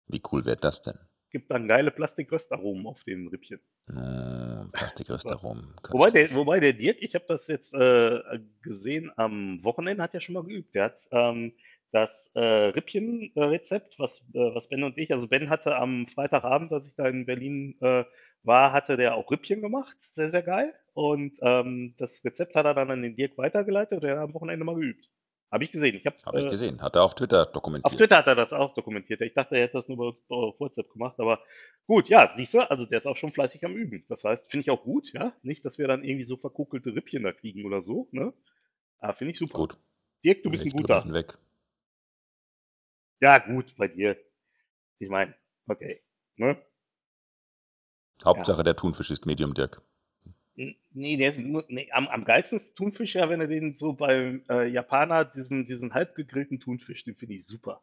Wie 0.06 0.22
cool 0.30 0.44
wäre 0.44 0.56
das 0.56 0.82
denn? 0.82 0.98
Gibt 1.30 1.50
dann 1.50 1.66
geile 1.68 1.90
Plastikröstaromen 1.90 2.86
auf 2.86 3.02
den 3.04 3.28
Rippchen. 3.28 3.60
Äh, 3.88 4.64
Plastikröstaromen. 4.72 5.74
Wobei 5.90 6.10
der, 6.10 6.34
wobei 6.34 6.60
der 6.60 6.72
Dirk, 6.72 6.98
ich 7.00 7.14
habe 7.14 7.24
das 7.28 7.46
jetzt 7.48 7.74
äh, 7.74 8.20
gesehen 8.62 9.10
am 9.16 9.62
Wochenende, 9.64 10.02
hat 10.02 10.14
ja 10.14 10.20
schon 10.20 10.34
mal 10.34 10.44
geübt. 10.44 10.74
Der 10.74 10.84
hat 10.84 11.08
ähm, 11.10 11.52
das 11.90 12.30
äh, 12.34 12.40
Rippchen-Rezept, 12.40 13.98
was, 13.98 14.20
äh, 14.34 14.54
was 14.54 14.68
Ben 14.68 14.84
und 14.84 14.96
ich, 14.98 15.12
also 15.12 15.28
Ben 15.28 15.50
hatte 15.50 15.76
am 15.76 16.06
Freitagabend, 16.06 16.72
als 16.72 16.86
ich 16.86 16.94
da 16.94 17.06
in 17.06 17.26
Berlin 17.26 17.76
äh, 17.80 18.04
war, 18.44 18.72
hatte 18.72 18.96
der 18.96 19.14
auch 19.16 19.30
Rippchen 19.30 19.60
gemacht. 19.60 19.96
Sehr, 20.12 20.30
sehr 20.30 20.42
geil. 20.42 20.72
Und 20.94 21.38
ähm, 21.42 21.94
das 21.98 22.24
Rezept 22.24 22.54
hat 22.54 22.64
er 22.66 22.74
dann 22.74 22.90
an 22.90 23.02
den 23.02 23.16
Dirk 23.16 23.36
weitergeleitet 23.36 23.96
und 23.96 24.04
der 24.04 24.16
hat 24.16 24.24
am 24.24 24.34
Wochenende 24.34 24.64
mal 24.64 24.74
geübt. 24.76 25.08
Habe 25.52 25.64
ich 25.64 25.70
gesehen. 25.70 25.94
Ich 25.94 26.06
habe 26.06 26.16
Habe 26.24 26.40
ich 26.40 26.46
äh, 26.46 26.48
gesehen. 26.48 26.80
Hat 26.80 26.96
er 26.96 27.04
auf 27.04 27.14
Twitter 27.14 27.42
auf 27.42 27.52
dokumentiert. 27.52 27.98
Twitter 27.98 28.16
hat 28.16 28.26
er 28.26 28.34
das 28.34 28.54
auch 28.54 28.72
dokumentiert. 28.72 29.20
Ich 29.20 29.34
dachte, 29.34 29.54
er 29.54 29.64
hätte 29.64 29.74
das 29.74 29.86
nur 29.86 29.98
bei 29.98 30.04
uns 30.04 30.22
auf 30.30 30.58
WhatsApp 30.58 30.90
gemacht, 30.90 31.20
aber 31.20 31.40
gut, 31.86 32.08
ja, 32.08 32.32
siehst 32.34 32.54
du, 32.54 32.70
also 32.70 32.86
der 32.86 32.98
ist 32.98 33.06
auch 33.06 33.18
schon 33.18 33.32
fleißig 33.32 33.62
am 33.66 33.74
Üben. 33.76 34.02
Das 34.08 34.24
heißt, 34.24 34.50
finde 34.50 34.62
ich 34.62 34.70
auch 34.70 34.82
gut, 34.82 35.12
ja. 35.12 35.36
Nicht, 35.42 35.62
dass 35.66 35.76
wir 35.76 35.86
dann 35.86 36.04
irgendwie 36.04 36.24
so 36.24 36.38
verkuckelte 36.38 36.94
Rippchen 36.94 37.22
da 37.22 37.32
kriegen 37.32 37.66
oder 37.66 37.82
so, 37.82 38.08
ne? 38.12 38.32
Ah, 38.98 39.12
finde 39.12 39.32
ich 39.32 39.38
super. 39.38 39.58
Gut. 39.58 39.76
Dirk, 40.24 40.42
du 40.42 40.50
bist 40.50 40.64
ein 40.64 40.70
guter. 40.70 41.02
hinweg. 41.02 41.36
Ja, 43.20 43.38
gut, 43.38 43.76
bei 43.76 43.88
dir. 43.88 44.16
Ich 45.00 45.10
meine, 45.10 45.34
okay. 45.66 46.02
Ne? 46.36 46.56
Hauptsache 48.24 48.62
der 48.62 48.74
Thunfisch 48.74 49.10
ist 49.10 49.26
Medium, 49.26 49.52
Dirk. 49.52 49.82
Nee, 50.54 51.16
der 51.16 51.30
ist 51.30 51.38
nur, 51.38 51.64
nee, 51.68 51.88
am, 51.92 52.08
am 52.08 52.24
geilsten 52.24 52.58
ist 52.58 52.76
Thunfisch 52.76 53.14
ja, 53.14 53.30
wenn 53.30 53.40
er 53.40 53.46
den 53.46 53.74
so 53.74 53.94
beim 53.94 54.42
äh, 54.50 54.68
Japaner, 54.68 55.24
diesen, 55.24 55.66
diesen 55.66 55.94
halb 55.94 56.14
gegrillten 56.14 56.60
Thunfisch, 56.60 57.04
den 57.04 57.14
finde 57.14 57.34
ich 57.34 57.46
super. 57.46 57.82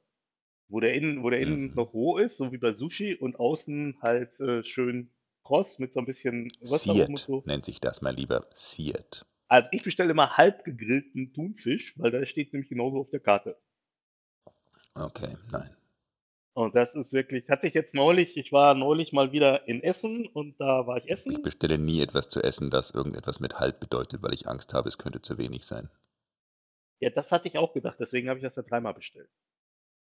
Wo 0.68 0.80
der 0.80 0.94
innen, 0.94 1.24
wo 1.24 1.32
der 1.32 1.40
innen 1.40 1.74
noch 1.74 1.94
roh 1.94 2.18
ist, 2.20 2.38
so 2.38 2.52
wie 2.52 2.60
bei 2.60 2.74
Sushi, 2.74 3.16
und 3.16 3.40
außen 3.40 3.98
halt 4.02 4.40
äh, 4.40 4.64
schön 4.64 5.10
kross 5.44 5.80
mit 5.80 5.94
so 5.94 6.00
ein 6.00 6.06
bisschen 6.06 6.44
und 6.60 6.68
Seared 6.68 7.18
so. 7.18 7.42
nennt 7.48 7.66
sich 7.66 7.80
das, 7.80 8.04
mein 8.04 8.16
Lieber. 8.16 8.46
Seared. 8.54 9.26
Also 9.48 9.68
ich 9.72 9.82
bestelle 9.82 10.12
immer 10.12 10.38
halb 10.38 10.64
gegrillten 10.64 11.34
Thunfisch, 11.34 11.98
weil 11.98 12.12
der 12.12 12.28
steht 12.28 12.54
nämlich 12.54 12.70
genauso 12.70 13.00
auf 13.00 13.10
der 13.10 13.20
Karte. 13.20 13.58
Okay, 14.94 15.36
nein. 15.52 15.76
Und 16.60 16.76
das 16.76 16.94
ist 16.94 17.14
wirklich, 17.14 17.48
hatte 17.50 17.68
ich 17.68 17.74
jetzt 17.74 17.96
neulich, 17.96 18.36
ich 18.36 18.52
war 18.52 18.76
neulich 18.76 19.14
mal 19.14 19.32
wieder 19.32 19.66
in 19.70 19.82
Essen 19.82 20.28
und 20.28 20.60
da 20.60 20.86
war 20.86 20.98
ich 20.98 21.06
Ich 21.06 21.12
essen. 21.12 21.42
bestelle 21.42 21.78
nie 21.78 22.02
etwas 22.02 22.28
zu 22.28 22.44
essen, 22.44 22.70
das 22.70 22.92
irgendetwas 22.92 23.40
mit 23.40 23.62
halb 23.62 23.80
bedeutet, 23.80 24.22
weil 24.22 24.34
ich 24.34 24.46
Angst 24.46 24.74
habe, 24.74 24.90
es 24.90 24.98
könnte 24.98 25.22
zu 25.22 25.38
wenig 25.38 25.66
sein. 25.66 25.90
Ja, 27.00 27.12
das 27.12 27.32
hatte 27.32 27.48
ich 27.48 27.58
auch 27.58 27.72
gedacht, 27.72 27.96
deswegen 28.02 28.28
habe 28.28 28.40
ich 28.40 28.44
das 28.44 28.58
ja 28.58 28.64
dreimal 28.64 28.94
bestellt. 28.94 29.30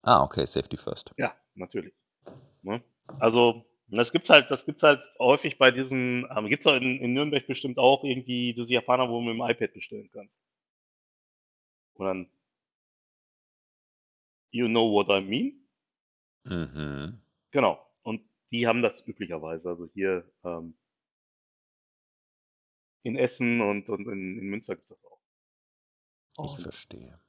Ah, 0.01 0.24
okay, 0.24 0.44
Safety 0.48 0.75
First. 0.75 1.13
Ja, 1.18 1.36
natürlich. 1.53 1.94
Ne? 2.63 2.82
Also, 3.20 3.63
das 3.86 4.12
gibt's 4.12 4.32
halt, 4.32 4.50
das 4.50 4.65
gibt's 4.65 4.82
halt 4.82 5.08
häufig 5.20 5.60
bei 5.60 5.70
diesen, 5.70 6.27
ähm, 6.36 6.48
gibt's 6.48 6.65
auch 6.65 6.74
in, 6.77 6.98
in 7.00 7.13
Nürnberg 7.13 7.46
bestimmt 7.46 7.77
auch 7.77 8.03
irgendwie 8.03 8.56
diese 8.56 8.74
Japaner, 8.74 9.08
wo 9.08 9.20
du 9.20 9.25
mit 9.27 9.36
dem 9.36 9.48
iPad 9.48 9.72
bestellen 9.72 10.10
kannst. 10.12 10.34
Und 11.94 12.06
dann, 12.08 12.29
you 14.50 14.68
know 14.68 14.91
what 14.91 15.10
I 15.10 15.22
mean? 15.22 15.59
Mhm. 16.46 17.22
Genau. 17.51 17.79
Und 18.03 18.22
die 18.51 18.67
haben 18.67 18.81
das 18.81 19.05
üblicherweise. 19.08 19.69
Also 19.69 19.88
hier 19.93 20.29
ähm, 20.43 20.75
in 23.03 23.17
Essen 23.17 23.62
und, 23.62 23.89
und 23.89 24.08
in, 24.08 24.39
in 24.39 24.50
Münster 24.50 24.75
gibt's 24.75 24.89
das 24.89 25.03
auch. 25.03 25.19
Ich 26.43 26.55
Und 26.55 26.62
verstehe. 26.63 27.19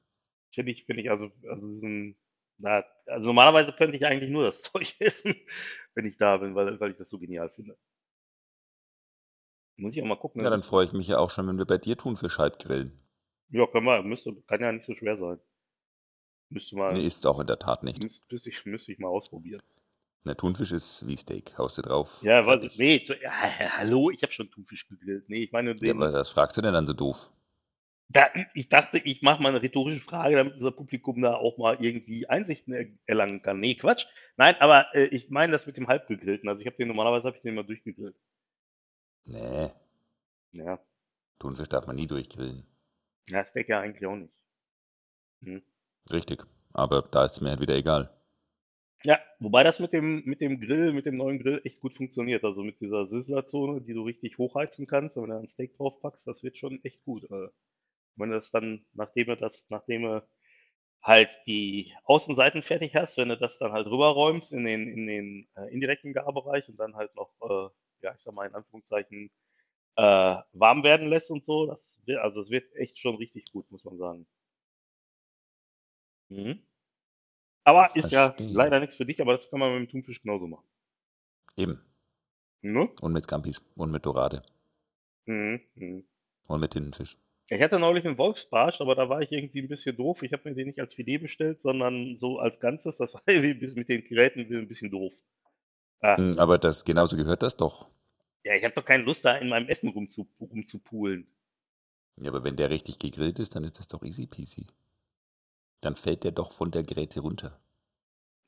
chillig 0.51 0.85
finde 0.85 1.01
ich, 1.03 1.09
also, 1.09 1.31
also 1.47 1.67
diesen, 1.67 2.15
na, 2.57 2.83
also 3.05 3.27
normalerweise 3.27 3.73
könnte 3.73 3.97
ich 3.97 4.05
eigentlich 4.05 4.29
nur 4.29 4.43
das 4.45 4.61
Zeug 4.71 4.95
essen, 4.99 5.35
wenn 5.95 6.05
ich 6.05 6.17
da 6.17 6.37
bin, 6.37 6.55
weil, 6.55 6.79
weil 6.79 6.91
ich 6.91 6.97
das 6.97 7.09
so 7.09 7.19
genial 7.19 7.49
finde. 7.49 7.77
Muss 9.77 9.95
ich 9.95 10.01
auch 10.01 10.07
mal 10.07 10.15
gucken. 10.15 10.43
Ja, 10.43 10.49
dann 10.49 10.59
das- 10.59 10.69
freue 10.69 10.85
ich 10.85 10.93
mich 10.93 11.07
ja 11.07 11.17
auch 11.17 11.29
schon, 11.29 11.47
wenn 11.47 11.57
wir 11.57 11.65
bei 11.65 11.77
dir 11.77 11.97
Thunfisch 11.97 12.37
halb 12.37 12.59
grillen. 12.59 12.97
Ja, 13.49 13.67
kann 13.67 13.83
man, 13.83 14.07
müsste, 14.07 14.33
kann 14.47 14.61
ja 14.61 14.71
nicht 14.71 14.85
so 14.85 14.95
schwer 14.95 15.17
sein. 15.17 15.39
Müsste 16.51 16.75
mal, 16.75 16.93
Nee, 16.93 17.07
ist 17.07 17.19
es 17.19 17.25
auch 17.25 17.39
in 17.39 17.47
der 17.47 17.57
Tat 17.59 17.81
nicht. 17.83 18.03
müsste, 18.03 18.25
müsste 18.29 18.49
ich, 18.49 18.65
müsste 18.65 18.91
ich 18.91 18.99
mal 18.99 19.07
ausprobieren. 19.07 19.61
Der 20.25 20.35
Thunfisch 20.37 20.71
ist 20.71 21.07
wie 21.07 21.15
Steak. 21.17 21.57
Haust 21.57 21.77
du 21.79 21.81
drauf. 21.81 22.19
Ja, 22.21 22.45
weiß 22.45 22.61
ich. 22.63 22.77
Nee, 22.77 23.03
so- 23.07 23.13
ja, 23.13 23.31
hallo, 23.31 24.11
ich 24.11 24.21
habe 24.21 24.31
schon 24.33 24.51
Thunfisch 24.51 24.87
gegrillt. 24.87 25.27
Nee, 25.29 25.43
ich 25.45 25.51
meine 25.51 25.75
Ja, 25.81 25.93
aber 25.93 26.13
was 26.13 26.29
fragst 26.29 26.57
du 26.57 26.61
denn 26.61 26.73
dann 26.73 26.85
so 26.85 26.93
doof? 26.93 27.31
Da, 28.09 28.27
ich 28.53 28.67
dachte, 28.67 28.97
ich 28.99 29.21
mache 29.21 29.41
mal 29.41 29.49
eine 29.49 29.61
rhetorische 29.61 30.01
Frage, 30.01 30.35
damit 30.35 30.55
unser 30.55 30.71
Publikum 30.71 31.21
da 31.21 31.35
auch 31.35 31.57
mal 31.57 31.77
irgendwie 31.83 32.27
Einsichten 32.27 32.73
er 32.73 32.85
erlangen 33.05 33.41
kann. 33.41 33.59
Nee, 33.61 33.75
Quatsch. 33.75 34.05
Nein, 34.35 34.55
aber 34.59 34.93
äh, 34.93 35.05
ich 35.05 35.29
meine 35.29 35.53
das 35.53 35.65
mit 35.65 35.77
dem 35.77 35.87
Halbgegrillten. 35.87 36.49
Also 36.49 36.59
ich 36.59 36.67
habe 36.67 36.75
den 36.75 36.89
normalerweise 36.89 37.27
habe 37.27 37.37
ich 37.37 37.41
den 37.41 37.53
immer 37.53 37.63
durchgegrillt. 37.63 38.15
Nee, 39.25 39.69
Ja, 40.51 40.79
Thunfisch 41.39 41.69
darf 41.69 41.87
man 41.87 41.95
nie 41.95 42.07
durchgrillen. 42.07 42.65
ja 43.29 43.45
Steak 43.45 43.69
ja 43.69 43.79
eigentlich 43.79 44.05
auch 44.05 44.15
nicht. 44.17 44.33
Hm. 45.43 45.61
Richtig. 46.11 46.43
Aber 46.73 47.01
da 47.01 47.25
ist 47.25 47.33
es 47.33 47.41
mir 47.41 47.49
halt 47.49 47.59
wieder 47.59 47.75
egal. 47.75 48.09
Ja, 49.03 49.19
wobei 49.39 49.63
das 49.63 49.79
mit 49.79 49.93
dem 49.93 50.23
mit 50.25 50.41
dem 50.41 50.59
Grill, 50.59 50.93
mit 50.93 51.05
dem 51.07 51.17
neuen 51.17 51.39
Grill 51.39 51.61
echt 51.63 51.79
gut 51.79 51.95
funktioniert. 51.97 52.43
Also 52.43 52.63
mit 52.63 52.79
dieser 52.81 53.07
Sizzlerzone, 53.07 53.81
die 53.81 53.93
du 53.93 54.03
richtig 54.03 54.37
hochheizen 54.37 54.85
kannst, 54.85 55.17
wenn 55.17 55.29
du 55.29 55.37
ein 55.39 55.47
Steak 55.47 55.75
draufpackst, 55.77 56.27
das 56.27 56.43
wird 56.43 56.57
schon 56.57 56.83
echt 56.83 57.03
gut. 57.03 57.23
Äh, 57.31 57.49
wenn 58.15 58.29
du 58.29 58.35
das 58.35 58.51
dann, 58.51 58.85
nachdem 58.93 59.27
du 59.27 59.37
das, 59.37 59.65
nachdem 59.69 60.03
du 60.03 60.23
halt 61.03 61.29
die 61.47 61.93
Außenseiten 62.05 62.61
fertig 62.63 62.95
hast, 62.95 63.17
wenn 63.17 63.29
du 63.29 63.37
das 63.37 63.57
dann 63.59 63.71
halt 63.71 63.87
rüberräumst 63.87 64.53
in 64.53 64.65
den, 64.65 64.87
in 64.87 65.07
den 65.07 65.49
äh, 65.55 65.73
indirekten 65.73 66.13
Garbereich 66.13 66.69
und 66.69 66.77
dann 66.79 66.95
halt 66.95 67.15
noch, 67.15 67.31
äh, 67.41 67.69
ja, 68.05 68.13
ich 68.15 68.21
sag 68.21 68.33
mal 68.35 68.47
in 68.47 68.55
Anführungszeichen, 68.55 69.31
äh, 69.97 70.35
warm 70.53 70.83
werden 70.83 71.09
lässt 71.09 71.31
und 71.31 71.45
so, 71.45 71.67
das 71.67 71.99
wird, 72.05 72.19
also 72.19 72.41
es 72.41 72.51
wird 72.51 72.73
echt 72.75 72.99
schon 72.99 73.15
richtig 73.17 73.51
gut, 73.51 73.69
muss 73.71 73.83
man 73.85 73.97
sagen. 73.97 74.27
Mhm. 76.31 76.59
Aber 77.63 77.95
ist 77.95 78.11
ja 78.11 78.35
leider 78.39 78.79
nichts 78.79 78.95
für 78.95 79.05
dich, 79.05 79.21
aber 79.21 79.33
das 79.33 79.49
kann 79.49 79.59
man 79.59 79.73
mit 79.73 79.89
dem 79.89 79.91
Thunfisch 79.91 80.21
genauso 80.21 80.47
machen. 80.47 80.65
Eben. 81.57 81.79
Ne? 82.61 82.89
Und 83.01 83.13
mit 83.13 83.23
Scampis. 83.23 83.61
Und 83.75 83.91
mit 83.91 84.05
Dorade. 84.05 84.41
Mhm. 85.25 85.61
Mhm. 85.75 86.03
Und 86.47 86.59
mit 86.59 86.71
Tintenfisch. 86.71 87.17
Ich 87.49 87.61
hatte 87.61 87.79
neulich 87.79 88.05
einen 88.05 88.17
Wolfsbarsch, 88.17 88.79
aber 88.81 88.95
da 88.95 89.09
war 89.09 89.21
ich 89.21 89.31
irgendwie 89.31 89.61
ein 89.61 89.67
bisschen 89.67 89.95
doof. 89.95 90.23
Ich 90.23 90.31
habe 90.31 90.49
mir 90.49 90.55
den 90.55 90.67
nicht 90.67 90.79
als 90.79 90.93
Filet 90.93 91.17
bestellt, 91.19 91.61
sondern 91.61 92.17
so 92.17 92.39
als 92.39 92.59
Ganzes. 92.59 92.97
Das 92.97 93.13
war 93.13 93.21
irgendwie 93.27 93.67
mit 93.75 93.89
den 93.89 94.03
Geräten 94.05 94.39
ein 94.39 94.67
bisschen 94.67 94.89
doof. 94.89 95.13
Ah, 95.99 96.17
Hm, 96.17 96.39
Aber 96.39 96.57
das 96.57 96.83
genauso 96.85 97.17
gehört 97.17 97.43
das 97.43 97.57
doch. 97.57 97.91
ja, 98.43 98.55
ich 98.55 98.63
habe 98.63 98.73
doch 98.73 98.85
keine 98.85 99.03
Lust, 99.03 99.23
da 99.25 99.35
in 99.37 99.49
meinem 99.49 99.67
Essen 99.67 99.89
rumzu, 99.89 100.27
rumzupulen. 100.39 101.27
Ja, 102.17 102.29
aber 102.29 102.43
wenn 102.43 102.55
der 102.55 102.69
richtig 102.69 102.97
gegrillt 102.99 103.39
ist, 103.39 103.55
dann 103.55 103.63
ist 103.63 103.77
das 103.79 103.87
doch 103.87 104.01
easy 104.03 104.27
peasy. 104.27 104.65
Dann 105.81 105.95
fällt 105.95 106.23
der 106.23 106.31
doch 106.31 106.51
von 106.51 106.71
der 106.71 106.83
Gräte 106.83 107.21
runter. 107.21 107.59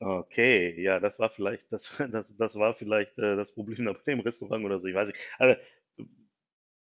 Okay, 0.00 0.80
ja, 0.82 1.00
das 1.00 1.18
war 1.18 1.30
vielleicht, 1.30 1.72
das, 1.72 1.90
das, 2.10 2.26
das 2.36 2.54
war 2.56 2.74
vielleicht 2.74 3.18
äh, 3.18 3.36
das 3.36 3.52
Problem 3.52 3.86
da 3.86 3.92
bei 3.92 4.12
dem 4.12 4.20
Restaurant 4.20 4.64
oder 4.64 4.80
so, 4.80 4.86
ich 4.86 4.94
weiß 4.94 5.08
nicht. 5.08 5.18
Also, 5.38 5.60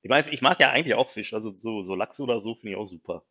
ich 0.02 0.10
meine, 0.10 0.30
ich 0.32 0.42
mag 0.42 0.60
ja 0.60 0.72
eigentlich 0.72 0.96
auch 0.96 1.10
Fisch, 1.10 1.34
also 1.34 1.52
so, 1.52 1.84
so 1.84 1.96
Lachs 1.96 2.20
oder 2.20 2.42
so 2.42 2.56
finde 2.56 2.72
ich 2.72 2.78
auch 2.78 2.88
super. 2.88 3.26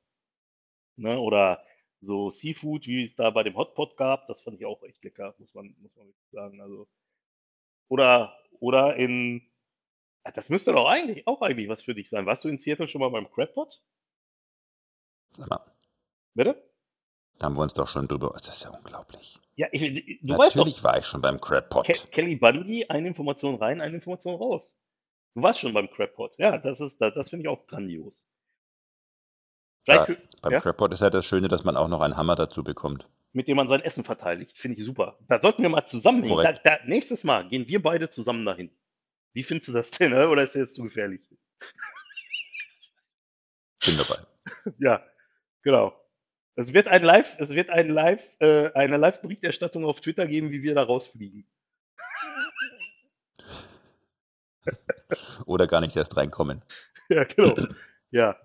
Ne? 0.96 1.18
Oder 1.18 1.62
so 2.00 2.30
Seafood, 2.30 2.86
wie 2.86 3.02
es 3.04 3.14
da 3.14 3.30
bei 3.30 3.42
dem 3.42 3.56
Hotpot 3.56 3.96
gab, 3.96 4.26
das 4.26 4.40
fand 4.40 4.58
ich 4.58 4.66
auch 4.66 4.82
echt 4.82 5.02
lecker, 5.04 5.34
muss 5.38 5.54
man, 5.54 5.74
muss 5.80 5.96
man 5.96 6.06
wirklich 6.06 6.30
sagen. 6.30 6.60
Also, 6.60 6.88
oder, 7.88 8.38
oder 8.60 8.96
in, 8.96 9.42
das 10.34 10.48
müsste 10.48 10.72
doch 10.72 10.86
eigentlich 10.86 11.26
auch 11.26 11.42
eigentlich 11.42 11.68
was 11.68 11.82
für 11.82 11.94
dich 11.94 12.08
sein. 12.08 12.26
Warst 12.26 12.44
du 12.44 12.48
in 12.48 12.58
Seattle 12.58 12.88
schon 12.88 13.00
mal 13.00 13.10
beim 13.10 13.30
Crabpot? 13.30 13.82
Sag 15.36 15.50
mal, 15.50 15.76
Bitte? 16.34 16.71
Da 17.42 17.46
haben 17.46 17.56
wir 17.56 17.62
uns 17.62 17.74
doch 17.74 17.88
schon 17.88 18.06
drüber. 18.06 18.30
Das 18.34 18.48
ist 18.48 18.62
ja 18.62 18.70
unglaublich. 18.70 19.38
Ja, 19.56 19.66
ich, 19.72 20.20
du 20.22 20.38
weißt 20.38 20.54
doch, 20.56 20.60
Natürlich 20.60 20.84
war 20.84 20.96
ich 20.98 21.06
schon 21.06 21.20
beim 21.20 21.40
Crab 21.40 21.68
Ke 21.70 21.92
Pot. 21.92 22.12
Kelly 22.12 22.36
Bundy, 22.36 22.86
eine 22.88 23.08
Information 23.08 23.56
rein, 23.56 23.80
eine 23.80 23.96
Information 23.96 24.36
raus. 24.36 24.76
Du 25.34 25.42
warst 25.42 25.60
schon 25.60 25.72
beim 25.72 25.90
Crabpot. 25.90 26.38
Ja, 26.38 26.58
das 26.58 26.80
ist, 26.80 27.00
das, 27.00 27.14
das 27.14 27.30
finde 27.30 27.44
ich 27.44 27.48
auch 27.48 27.66
grandios. 27.66 28.26
Ja, 29.88 30.06
beim 30.40 30.52
ja, 30.52 30.60
Crab 30.60 30.76
Pot 30.76 30.92
ist 30.92 31.00
ja 31.02 31.10
das 31.10 31.26
Schöne, 31.26 31.48
dass 31.48 31.64
man 31.64 31.76
auch 31.76 31.88
noch 31.88 32.00
einen 32.00 32.16
Hammer 32.16 32.36
dazu 32.36 32.62
bekommt. 32.62 33.08
mit 33.32 33.48
dem 33.48 33.56
man 33.56 33.66
sein 33.66 33.80
Essen 33.80 34.04
verteidigt. 34.04 34.56
Finde 34.56 34.78
ich 34.78 34.84
super. 34.84 35.18
Da 35.28 35.40
sollten 35.40 35.62
wir 35.62 35.68
mal 35.68 35.86
zusammen 35.86 36.22
hin. 36.22 36.36
Da, 36.36 36.52
da, 36.52 36.78
nächstes 36.86 37.24
Mal 37.24 37.48
gehen 37.48 37.66
wir 37.66 37.82
beide 37.82 38.08
zusammen 38.08 38.44
dahin. 38.44 38.70
Wie 39.32 39.42
findest 39.42 39.68
du 39.68 39.72
das 39.72 39.90
denn? 39.90 40.12
ne? 40.12 40.28
Oder 40.28 40.44
ist 40.44 40.54
das 40.54 40.60
jetzt 40.60 40.74
zu 40.76 40.84
gefährlich? 40.84 41.28
Bin 43.84 43.96
dabei. 43.96 44.20
Ja, 44.78 45.02
genau. 45.62 45.94
Es 46.54 46.74
wird 46.74 46.88
ein 46.88 47.02
Live, 47.02 47.36
es 47.38 47.50
wird 47.50 47.70
ein 47.70 47.88
Live, 47.88 48.36
äh, 48.40 48.70
eine 48.74 48.98
Live-Berichterstattung 48.98 49.84
auf 49.84 50.00
Twitter 50.00 50.26
geben, 50.26 50.50
wie 50.50 50.62
wir 50.62 50.74
da 50.74 50.82
rausfliegen. 50.82 51.46
Oder 55.46 55.66
gar 55.66 55.80
nicht 55.80 55.96
erst 55.96 56.16
reinkommen. 56.16 56.62
Ja, 57.08 57.24
genau. 57.24 57.54
Ja. 58.14 58.36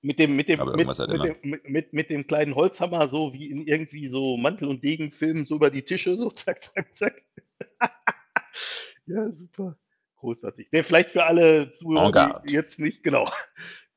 Mit 0.00 0.20
dem, 0.20 0.36
mit 0.36 0.48
dem, 0.48 0.60
mit, 0.60 0.86
halt 0.86 1.10
mit, 1.10 1.24
dem, 1.24 1.36
mit, 1.42 1.68
mit, 1.68 1.92
mit 1.92 2.10
dem 2.10 2.24
kleinen 2.28 2.54
Holzhammer, 2.54 3.08
so 3.08 3.32
wie 3.32 3.50
in 3.50 3.66
irgendwie 3.66 4.06
so 4.06 4.36
Mantel- 4.36 4.68
und 4.68 4.84
Degenfilmen, 4.84 5.44
so 5.44 5.56
über 5.56 5.70
die 5.70 5.82
Tische, 5.82 6.14
so 6.14 6.30
zack, 6.34 6.62
zack, 6.62 6.94
zack. 6.94 7.22
Ja, 9.06 9.28
super. 9.32 9.76
Großartig. 10.16 10.70
Der 10.70 10.84
vielleicht 10.84 11.10
für 11.10 11.24
alle 11.24 11.72
Zuhörer, 11.72 12.42
die 12.46 12.52
jetzt 12.52 12.78
nicht, 12.78 13.02
genau, 13.02 13.28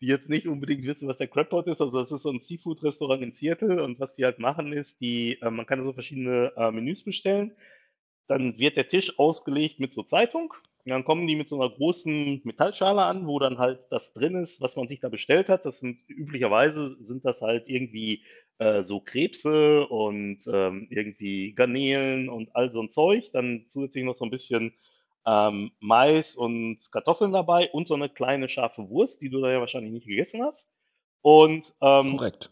die 0.01 0.07
jetzt 0.07 0.29
nicht 0.29 0.47
unbedingt 0.47 0.85
wissen, 0.85 1.07
was 1.07 1.17
der 1.17 1.27
Crabpot 1.27 1.67
ist. 1.67 1.81
Also 1.81 1.99
das 1.99 2.11
ist 2.11 2.23
so 2.23 2.31
ein 2.31 2.39
Seafood-Restaurant 2.39 3.21
in 3.21 3.33
Seattle 3.33 3.83
und 3.83 3.99
was 3.99 4.15
die 4.15 4.25
halt 4.25 4.39
machen 4.39 4.71
ist, 4.71 4.99
die, 5.01 5.39
äh, 5.41 5.49
man 5.49 5.65
kann 5.65 5.83
so 5.83 5.93
verschiedene 5.93 6.53
äh, 6.55 6.71
Menüs 6.71 7.03
bestellen. 7.03 7.51
Dann 8.27 8.57
wird 8.59 8.77
der 8.77 8.87
Tisch 8.87 9.17
ausgelegt 9.17 9.79
mit 9.79 9.93
so 9.93 10.03
Zeitung. 10.03 10.53
Und 10.85 10.91
dann 10.91 11.03
kommen 11.03 11.27
die 11.27 11.35
mit 11.35 11.49
so 11.49 11.59
einer 11.59 11.69
großen 11.69 12.41
Metallschale 12.45 13.03
an, 13.03 13.27
wo 13.27 13.39
dann 13.39 13.57
halt 13.57 13.79
das 13.89 14.13
drin 14.13 14.35
ist, 14.35 14.61
was 14.61 14.75
man 14.75 14.87
sich 14.87 14.99
da 14.99 15.09
bestellt 15.09 15.49
hat. 15.49 15.65
Das 15.65 15.79
sind 15.79 15.99
üblicherweise 16.07 16.95
sind 17.03 17.25
das 17.25 17.41
halt 17.41 17.67
irgendwie 17.67 18.23
äh, 18.59 18.83
so 18.83 18.99
Krebse 19.01 19.85
und 19.87 20.39
ähm, 20.47 20.87
irgendwie 20.89 21.53
Garnelen 21.53 22.29
und 22.29 22.55
all 22.55 22.71
so 22.71 22.81
ein 22.81 22.91
Zeug. 22.91 23.31
Dann 23.33 23.65
zusätzlich 23.67 24.05
noch 24.05 24.15
so 24.15 24.25
ein 24.25 24.31
bisschen 24.31 24.73
ähm, 25.25 25.71
Mais 25.79 26.35
und 26.35 26.79
Kartoffeln 26.91 27.31
dabei 27.31 27.69
und 27.71 27.87
so 27.87 27.95
eine 27.95 28.09
kleine 28.09 28.49
scharfe 28.49 28.89
Wurst, 28.89 29.21
die 29.21 29.29
du 29.29 29.41
da 29.41 29.51
ja 29.51 29.59
wahrscheinlich 29.59 29.91
nicht 29.91 30.07
gegessen 30.07 30.43
hast. 30.43 30.69
Und 31.21 31.73
ähm, 31.81 32.17
Korrekt. 32.17 32.49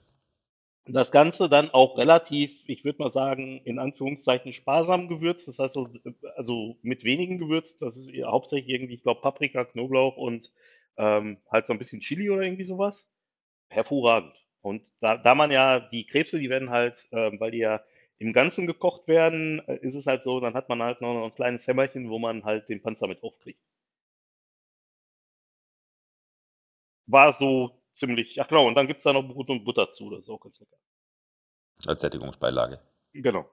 das 0.85 1.11
Ganze 1.11 1.49
dann 1.49 1.69
auch 1.71 1.97
relativ, 1.97 2.51
ich 2.67 2.83
würde 2.83 3.01
mal 3.01 3.09
sagen, 3.09 3.61
in 3.63 3.79
Anführungszeichen 3.79 4.53
sparsam 4.53 5.07
gewürzt. 5.07 5.47
Das 5.47 5.59
heißt, 5.59 5.73
so, 5.73 5.89
also 6.35 6.77
mit 6.81 7.03
wenigen 7.03 7.37
gewürzt. 7.37 7.81
Das 7.81 7.97
ist 7.97 8.11
hauptsächlich 8.23 8.69
irgendwie, 8.69 8.95
ich 8.95 9.03
glaube, 9.03 9.21
Paprika, 9.21 9.63
Knoblauch 9.63 10.17
und 10.17 10.51
ähm, 10.97 11.37
halt 11.49 11.67
so 11.67 11.73
ein 11.73 11.79
bisschen 11.79 12.01
Chili 12.01 12.29
oder 12.29 12.41
irgendwie 12.41 12.65
sowas. 12.65 13.07
Hervorragend. 13.69 14.33
Und 14.61 14.83
da, 14.99 15.17
da 15.17 15.35
man 15.35 15.51
ja 15.51 15.79
die 15.79 16.05
Krebse, 16.05 16.39
die 16.39 16.49
werden 16.49 16.69
halt, 16.69 17.07
ähm, 17.11 17.39
weil 17.39 17.51
die 17.51 17.59
ja 17.59 17.81
im 18.19 18.33
Ganzen 18.33 18.67
gekocht 18.67 19.07
werden, 19.07 19.59
äh, 19.67 19.77
ist 19.77 19.95
es 19.95 20.07
halt 20.07 20.23
so, 20.23 20.39
dann 20.39 20.53
hat 20.55 20.69
man 20.69 20.81
halt 20.81 21.01
noch 21.01 21.25
ein 21.25 21.35
kleines 21.35 21.67
Hämmerchen, 21.67 22.09
wo 22.09 22.19
man 22.19 22.43
halt 22.43 22.67
den 22.69 22.81
Panzer 22.81 23.07
mit 23.07 23.23
aufkriegt. 23.23 23.61
War 27.07 27.33
so 27.33 27.71
ziemlich, 27.93 28.39
ach 28.41 28.47
genau, 28.47 28.67
und 28.67 28.75
dann 28.75 28.87
gibt's 28.87 29.03
da 29.03 29.13
noch 29.13 29.23
Brot 29.23 29.49
und 29.49 29.63
Butter 29.63 29.89
zu, 29.89 30.09
das 30.09 30.21
ist 30.23 30.29
auch 30.29 30.39
ganz 30.39 30.59
lecker. 30.59 30.75
Als 31.85 32.01
Sättigungsbeilage. 32.01 32.79
Genau. 33.13 33.49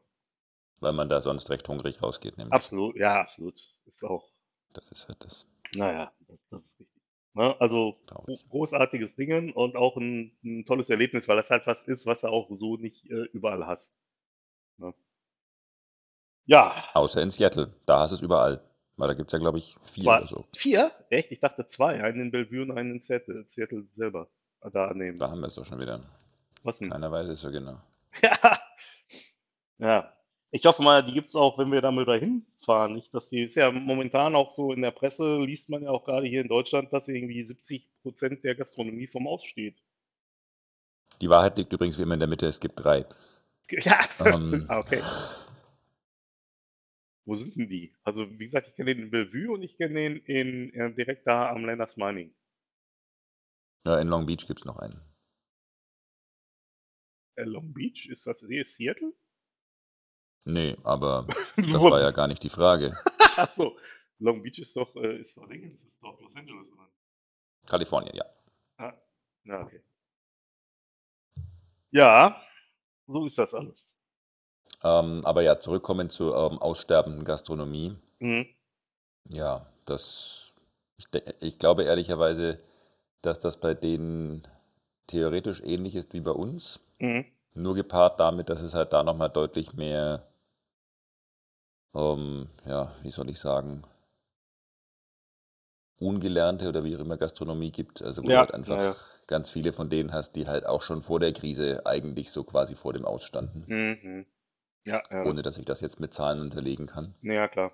Weil 0.80 0.92
man 0.92 1.08
da 1.08 1.20
sonst 1.20 1.50
recht 1.50 1.68
hungrig 1.68 2.02
rausgeht, 2.02 2.36
nämlich. 2.36 2.52
Absolut, 2.52 2.96
ja, 2.96 3.20
absolut. 3.20 3.60
Ist 3.86 4.02
auch, 4.04 4.28
Das 4.72 4.90
ist 4.90 5.08
halt 5.08 5.24
das. 5.24 5.46
naja, 5.76 6.12
das, 6.26 6.38
das 6.50 6.64
ist 6.64 6.80
richtig. 6.80 7.02
Ne? 7.34 7.54
Also 7.60 7.96
Traurig. 8.06 8.44
großartiges 8.48 9.16
Dingen 9.16 9.52
und 9.52 9.76
auch 9.76 9.96
ein, 9.96 10.36
ein 10.44 10.64
tolles 10.66 10.90
Erlebnis, 10.90 11.28
weil 11.28 11.36
das 11.36 11.50
halt 11.50 11.66
was 11.66 11.82
ist, 11.84 12.06
was 12.06 12.22
du 12.22 12.28
auch 12.28 12.48
so 12.58 12.76
nicht 12.76 13.04
äh, 13.10 13.24
überall 13.32 13.66
hast. 13.66 13.92
Ne? 14.78 14.94
Ja, 16.46 16.84
Außer 16.94 17.22
in 17.22 17.30
Seattle. 17.30 17.72
Da 17.86 18.00
hast 18.00 18.10
du 18.10 18.16
es 18.16 18.22
überall. 18.22 18.62
Weil 18.96 19.08
da 19.08 19.14
gibt 19.14 19.28
es 19.28 19.32
ja, 19.32 19.38
glaube 19.40 19.58
ich, 19.58 19.74
vier 19.82 20.04
war 20.04 20.18
oder 20.20 20.28
so. 20.28 20.44
vier? 20.54 20.92
Echt? 21.10 21.32
Ich 21.32 21.40
dachte 21.40 21.66
zwei. 21.66 22.02
Einen 22.02 22.20
in 22.20 22.30
Bellevue 22.30 22.62
und 22.62 22.70
einen 22.70 22.92
in 22.96 23.00
Seattle, 23.02 23.44
Seattle 23.48 23.84
selber. 23.96 24.28
Ah, 24.60 24.70
Da 24.70 24.92
nehmen. 24.94 25.18
Da 25.18 25.30
haben 25.30 25.40
wir 25.40 25.48
es 25.48 25.54
doch 25.56 25.64
schon 25.64 25.80
wieder. 25.80 26.00
Was 26.62 26.78
denn? 26.78 26.90
Keiner 26.90 27.10
weiß 27.10 27.28
es 27.28 27.40
so 27.40 27.50
genau. 27.50 27.80
Ja. 28.22 28.60
Ja. 29.78 30.12
Ich 30.52 30.64
hoffe 30.66 30.84
mal, 30.84 31.04
die 31.04 31.12
gibt's 31.12 31.34
auch, 31.34 31.58
wenn 31.58 31.72
wir 31.72 31.80
damit 31.80 32.06
dahin 32.06 32.46
fahren. 32.64 32.92
Nicht, 32.92 33.12
dass 33.12 33.28
die 33.28 33.42
ist 33.42 33.56
ja 33.56 33.72
momentan 33.72 34.36
auch 34.36 34.52
so 34.52 34.72
in 34.72 34.82
der 34.82 34.92
Presse, 34.92 35.38
liest 35.38 35.68
man 35.68 35.82
ja 35.82 35.90
auch 35.90 36.04
gerade 36.04 36.28
hier 36.28 36.40
in 36.42 36.46
Deutschland, 36.48 36.92
dass 36.92 37.08
irgendwie 37.08 37.42
70 37.44 37.84
Prozent 38.02 38.44
der 38.44 38.54
Gastronomie 38.54 39.08
vom 39.08 39.26
Aus 39.26 39.42
steht. 39.44 39.74
Die 41.20 41.28
Wahrheit 41.28 41.58
liegt 41.58 41.72
übrigens 41.72 41.98
wie 41.98 42.02
immer 42.02 42.14
in 42.14 42.20
der 42.20 42.28
Mitte. 42.28 42.46
Es 42.46 42.60
gibt 42.60 42.74
drei. 42.76 43.04
Ja, 43.70 44.00
Ähm. 44.20 44.66
Ah, 44.68 44.78
okay. 44.84 45.00
Wo 47.26 47.34
sind 47.34 47.56
denn 47.56 47.68
die? 47.68 47.94
Also, 48.04 48.28
wie 48.38 48.44
gesagt, 48.44 48.68
ich 48.68 48.74
kenne 48.74 48.94
den 48.94 49.04
in 49.04 49.10
Bellevue 49.10 49.52
und 49.54 49.62
ich 49.62 49.76
kenne 49.78 49.94
den 49.94 50.16
in, 50.26 50.74
äh, 50.74 50.92
direkt 50.94 51.26
da 51.26 51.48
am 51.50 51.64
Landers 51.64 51.96
Mining. 51.96 52.34
Ja, 53.86 53.98
in 53.98 54.08
Long 54.08 54.26
Beach 54.26 54.46
gibt 54.46 54.60
es 54.60 54.64
noch 54.66 54.78
einen. 54.78 55.00
Äh, 57.36 57.44
Long 57.44 57.72
Beach? 57.72 58.06
Ist 58.10 58.26
das 58.26 58.40
hier 58.40 58.66
Seattle? 58.66 59.12
Nee, 60.44 60.76
aber 60.84 61.26
das 61.56 61.82
war 61.82 62.00
ja 62.00 62.10
gar 62.10 62.28
nicht 62.28 62.42
die 62.42 62.50
Frage. 62.50 62.96
Achso, 63.36 63.78
Long 64.18 64.42
Beach 64.42 64.58
ist 64.58 64.76
doch, 64.76 64.94
äh, 64.96 65.20
ist 65.20 65.36
doch 65.36 65.48
Dingens, 65.48 65.82
ist 65.82 66.02
doch 66.02 66.20
Los 66.20 66.36
Angeles, 66.36 66.70
oder? 66.70 66.90
Kalifornien, 67.66 68.14
ja. 68.14 68.24
Ah, 68.76 68.94
na, 69.44 69.62
okay. 69.62 69.82
Ja, 71.90 72.43
so 73.06 73.26
ist 73.26 73.38
das 73.38 73.54
alles. 73.54 73.94
Ähm, 74.82 75.22
aber 75.24 75.42
ja, 75.42 75.58
zurückkommen 75.58 76.10
zur 76.10 76.36
ähm, 76.36 76.58
aussterbenden 76.58 77.24
Gastronomie. 77.24 77.96
Mhm. 78.20 78.46
Ja, 79.30 79.66
das. 79.84 80.52
Ich, 80.96 81.06
ich 81.40 81.58
glaube 81.58 81.84
ehrlicherweise, 81.84 82.60
dass 83.22 83.38
das 83.38 83.56
bei 83.56 83.74
denen 83.74 84.46
theoretisch 85.06 85.60
ähnlich 85.62 85.94
ist 85.94 86.12
wie 86.12 86.20
bei 86.20 86.30
uns. 86.30 86.80
Mhm. 86.98 87.24
Nur 87.54 87.74
gepaart 87.74 88.20
damit, 88.20 88.48
dass 88.48 88.62
es 88.62 88.74
halt 88.74 88.92
da 88.92 89.02
nochmal 89.02 89.30
deutlich 89.30 89.74
mehr, 89.74 90.26
ähm, 91.94 92.48
ja, 92.66 92.90
wie 93.02 93.10
soll 93.10 93.28
ich 93.30 93.38
sagen, 93.38 93.84
ungelernte 95.98 96.68
oder 96.68 96.84
wie 96.84 96.96
auch 96.96 97.00
immer 97.00 97.16
Gastronomie 97.16 97.70
gibt. 97.70 98.02
Also 98.02 98.22
wo 98.24 98.28
Ja, 98.28 98.40
halt 98.40 98.54
einfach 98.54 98.80
ja. 98.80 98.94
Ganz 99.26 99.50
viele 99.50 99.72
von 99.72 99.90
denen 99.90 100.12
hast, 100.12 100.32
die 100.36 100.46
halt 100.46 100.66
auch 100.66 100.82
schon 100.82 101.02
vor 101.02 101.20
der 101.20 101.32
Krise 101.32 101.82
eigentlich 101.86 102.30
so 102.30 102.44
quasi 102.44 102.74
vor 102.74 102.92
dem 102.92 103.04
Ausstanden. 103.04 103.64
Mhm. 103.66 104.26
Ja, 104.86 105.02
ja. 105.10 105.24
Ohne 105.24 105.42
dass 105.42 105.58
ich 105.58 105.64
das 105.64 105.80
jetzt 105.80 106.00
mit 106.00 106.12
Zahlen 106.12 106.40
unterlegen 106.40 106.86
kann. 106.86 107.14
Ja, 107.22 107.48
klar. 107.48 107.72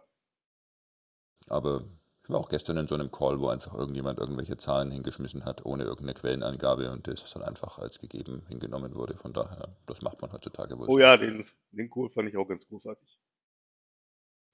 Aber 1.48 1.82
ich 2.22 2.30
war 2.30 2.38
auch 2.38 2.48
gestern 2.48 2.76
in 2.76 2.86
so 2.86 2.94
einem 2.94 3.10
Call, 3.10 3.40
wo 3.40 3.48
einfach 3.48 3.74
irgendjemand 3.74 4.20
irgendwelche 4.20 4.56
Zahlen 4.56 4.92
hingeschmissen 4.92 5.44
hat, 5.44 5.66
ohne 5.66 5.82
irgendeine 5.82 6.14
Quellenangabe 6.14 6.92
und 6.92 7.08
das 7.08 7.28
dann 7.32 7.42
einfach 7.42 7.78
als 7.78 7.98
gegeben 7.98 8.44
hingenommen 8.46 8.94
wurde. 8.94 9.16
Von 9.16 9.32
daher, 9.32 9.76
das 9.86 10.02
macht 10.02 10.22
man 10.22 10.32
heutzutage 10.32 10.78
wohl 10.78 10.88
Oh 10.88 10.98
ja, 10.98 11.16
den, 11.16 11.44
den 11.72 11.90
Kohl 11.90 12.10
fand 12.10 12.28
ich 12.28 12.36
auch 12.36 12.46
ganz 12.46 12.66
großartig. 12.68 13.18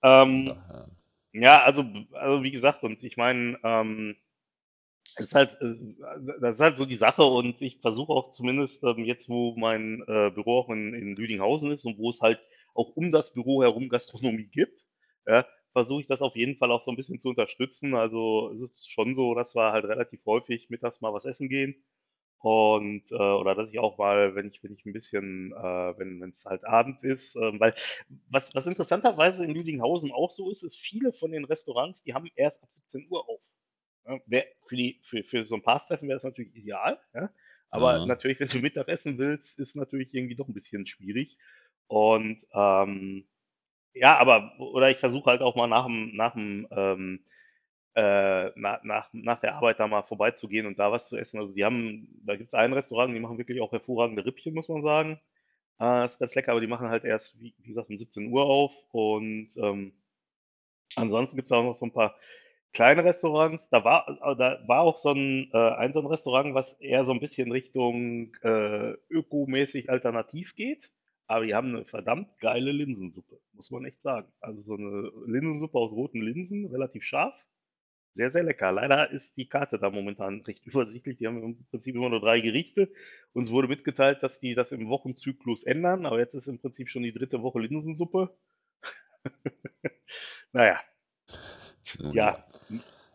Ähm, 0.02 0.56
ja, 1.32 1.62
also, 1.64 1.84
also 2.12 2.42
wie 2.42 2.50
gesagt, 2.50 2.82
und 2.82 3.02
ich 3.02 3.18
meine, 3.18 3.58
ähm, 3.62 4.16
es 5.16 5.26
ist 5.26 5.34
halt, 5.34 5.58
äh, 5.60 5.74
das 6.40 6.56
ist 6.56 6.60
halt 6.60 6.76
so 6.76 6.84
die 6.84 6.96
Sache 6.96 7.22
und 7.24 7.60
ich 7.62 7.80
versuche 7.80 8.12
auch 8.12 8.30
zumindest 8.30 8.82
ähm, 8.84 9.04
jetzt, 9.04 9.28
wo 9.28 9.54
mein 9.56 10.02
äh, 10.06 10.30
Büro 10.30 10.60
auch 10.60 10.68
in, 10.70 10.94
in 10.94 11.16
Lüdinghausen 11.16 11.72
ist 11.72 11.84
und 11.84 11.98
wo 11.98 12.10
es 12.10 12.20
halt 12.20 12.40
auch 12.74 12.90
um 12.96 13.10
das 13.10 13.32
Büro 13.32 13.62
herum 13.62 13.88
Gastronomie 13.88 14.48
gibt, 14.52 14.84
ja, 15.26 15.46
versuche 15.72 16.02
ich 16.02 16.06
das 16.06 16.22
auf 16.22 16.36
jeden 16.36 16.56
Fall 16.56 16.70
auch 16.72 16.82
so 16.82 16.90
ein 16.90 16.96
bisschen 16.96 17.20
zu 17.20 17.30
unterstützen. 17.30 17.94
Also 17.94 18.52
es 18.54 18.70
ist 18.70 18.90
schon 18.92 19.14
so, 19.14 19.34
dass 19.34 19.54
wir 19.54 19.72
halt 19.72 19.84
relativ 19.86 20.24
häufig 20.26 20.68
mittags 20.70 21.00
mal 21.00 21.12
was 21.12 21.24
essen 21.24 21.48
gehen. 21.48 21.76
Und, 22.40 23.10
äh, 23.10 23.14
oder 23.16 23.54
dass 23.54 23.70
ich 23.70 23.78
auch 23.80 23.98
mal, 23.98 24.34
wenn 24.36 24.48
ich, 24.48 24.62
wenn 24.62 24.72
ich 24.74 24.84
ein 24.86 24.92
bisschen, 24.92 25.52
äh, 25.52 25.98
wenn 25.98 26.22
es 26.30 26.44
halt 26.44 26.64
abends 26.64 27.02
ist, 27.02 27.34
ähm, 27.36 27.58
weil 27.60 27.74
was, 28.30 28.54
was 28.54 28.66
interessanterweise 28.66 29.44
in 29.44 29.52
Lüdinghausen 29.54 30.12
auch 30.12 30.30
so 30.30 30.50
ist, 30.50 30.62
ist, 30.62 30.76
viele 30.78 31.12
von 31.12 31.32
den 31.32 31.44
Restaurants, 31.44 32.02
die 32.02 32.14
haben 32.14 32.28
erst 32.36 32.62
ab 32.62 32.68
17 32.72 33.08
Uhr 33.10 33.28
auf. 33.28 33.40
Ja, 34.06 34.18
für, 34.66 34.76
die, 34.76 35.00
für, 35.02 35.24
für 35.24 35.46
so 35.46 35.56
ein 35.56 35.62
Paarztreffen 35.62 36.08
wäre 36.08 36.16
das 36.16 36.24
natürlich 36.24 36.54
ideal, 36.54 37.00
ja? 37.14 37.30
aber 37.70 38.00
Mhm. 38.00 38.08
natürlich, 38.08 38.40
wenn 38.40 38.48
du 38.48 38.58
Mittag 38.58 38.88
essen 38.88 39.18
willst, 39.18 39.58
ist 39.58 39.76
natürlich 39.76 40.14
irgendwie 40.14 40.36
doch 40.36 40.48
ein 40.48 40.54
bisschen 40.54 40.86
schwierig. 40.86 41.36
Und 41.88 42.46
ähm, 42.52 43.26
ja, 43.94 44.18
aber, 44.18 44.54
oder 44.60 44.90
ich 44.90 44.98
versuche 44.98 45.30
halt 45.30 45.42
auch 45.42 45.56
mal 45.56 45.66
nach 45.68 45.86
dem, 45.86 46.14
nach 46.16 46.34
dem, 46.34 46.68
ähm, 46.70 47.24
äh, 47.94 48.50
nach, 48.58 48.82
nach, 48.84 49.08
nach 49.12 49.40
der 49.40 49.56
Arbeit 49.56 49.80
da 49.80 49.88
mal 49.88 50.02
vorbeizugehen 50.02 50.66
und 50.66 50.78
da 50.78 50.92
was 50.92 51.08
zu 51.08 51.16
essen. 51.16 51.40
Also 51.40 51.54
die 51.54 51.64
haben, 51.64 52.08
da 52.24 52.36
gibt 52.36 52.48
es 52.48 52.54
ein 52.54 52.72
Restaurant, 52.72 53.14
die 53.14 53.20
machen 53.20 53.38
wirklich 53.38 53.60
auch 53.60 53.72
hervorragende 53.72 54.24
Rippchen, 54.26 54.54
muss 54.54 54.68
man 54.68 54.82
sagen. 54.82 55.20
Äh, 55.80 56.06
ist 56.06 56.18
ganz 56.20 56.34
lecker, 56.34 56.52
aber 56.52 56.60
die 56.62 56.68
machen 56.68 56.88
halt 56.90 57.04
erst, 57.04 57.40
wie, 57.40 57.54
wie 57.58 57.68
gesagt, 57.70 57.90
um 57.90 57.98
17 57.98 58.30
Uhr 58.32 58.44
auf. 58.46 58.74
Und 58.92 59.48
ähm, 59.58 59.92
ansonsten 60.96 61.36
gibt 61.36 61.46
es 61.46 61.52
auch 61.52 61.62
noch 61.62 61.74
so 61.76 61.86
ein 61.86 61.92
paar 61.92 62.16
kleine 62.76 63.04
Restaurants. 63.04 63.70
Da 63.70 63.84
war, 63.84 64.36
da 64.36 64.62
war 64.66 64.82
auch 64.82 64.98
so 64.98 65.10
ein, 65.12 65.50
äh, 65.52 65.56
ein 65.56 65.94
so 65.94 66.00
ein 66.00 66.06
Restaurant, 66.06 66.54
was 66.54 66.74
eher 66.74 67.04
so 67.06 67.12
ein 67.12 67.20
bisschen 67.20 67.50
Richtung 67.50 68.36
äh, 68.42 68.92
ökomäßig 69.08 69.88
alternativ 69.90 70.54
geht. 70.54 70.92
Aber 71.26 71.46
die 71.46 71.54
haben 71.54 71.74
eine 71.74 71.84
verdammt 71.86 72.38
geile 72.38 72.70
Linsensuppe, 72.70 73.40
muss 73.52 73.70
man 73.70 73.84
echt 73.86 74.02
sagen. 74.02 74.30
Also 74.40 74.60
so 74.60 74.74
eine 74.74 75.10
Linsensuppe 75.26 75.78
aus 75.78 75.90
roten 75.90 76.20
Linsen, 76.20 76.66
relativ 76.66 77.02
scharf. 77.02 77.44
Sehr, 78.14 78.30
sehr 78.30 78.44
lecker. 78.44 78.72
Leider 78.72 79.10
ist 79.10 79.36
die 79.36 79.48
Karte 79.48 79.78
da 79.78 79.90
momentan 79.90 80.42
recht 80.42 80.66
übersichtlich. 80.66 81.16
Die 81.16 81.26
haben 81.26 81.42
im 81.42 81.66
Prinzip 81.70 81.96
immer 81.96 82.10
nur 82.10 82.20
drei 82.20 82.40
Gerichte. 82.40 82.92
Uns 83.32 83.50
wurde 83.50 83.68
mitgeteilt, 83.68 84.22
dass 84.22 84.38
die 84.38 84.54
das 84.54 84.70
im 84.72 84.88
Wochenzyklus 84.88 85.64
ändern, 85.64 86.06
aber 86.06 86.18
jetzt 86.18 86.34
ist 86.34 86.46
im 86.46 86.58
Prinzip 86.58 86.90
schon 86.90 87.02
die 87.02 87.12
dritte 87.12 87.42
Woche 87.42 87.60
Linsensuppe. 87.60 88.36
naja, 90.52 90.80
ja. 92.12 92.36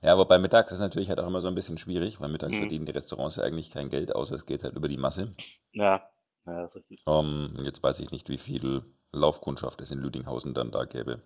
Ja, 0.04 0.16
wobei 0.18 0.38
mittags 0.38 0.72
ist 0.72 0.80
natürlich 0.80 1.10
halt 1.10 1.20
auch 1.20 1.28
immer 1.28 1.42
so 1.42 1.48
ein 1.48 1.56
bisschen 1.56 1.78
schwierig, 1.80 2.22
weil 2.22 2.30
mittags 2.30 2.58
Mhm. 2.58 2.60
verdienen 2.60 2.86
die 2.86 2.92
Restaurants 2.92 3.38
ja 3.38 3.44
eigentlich 3.44 3.72
kein 3.72 3.90
Geld, 3.90 4.14
außer 4.16 4.36
es 4.36 4.46
geht 4.46 4.64
halt 4.64 4.76
über 4.76 4.88
die 4.88 4.98
Masse. 4.98 5.34
Ja, 5.74 6.10
ja, 6.46 6.62
das 6.62 6.70
ist 6.72 6.76
richtig. 6.78 7.00
Ähm, 7.06 7.58
jetzt 7.64 7.84
weiß 7.84 8.00
ich 8.00 8.10
nicht, 8.10 8.28
wie 8.30 8.40
viel 8.40 8.84
Laufkundschaft 9.12 9.82
es 9.82 9.92
in 9.92 10.00
Lüdinghausen 10.00 10.56
dann 10.56 10.72
da 10.72 10.86
gäbe. 10.86 11.22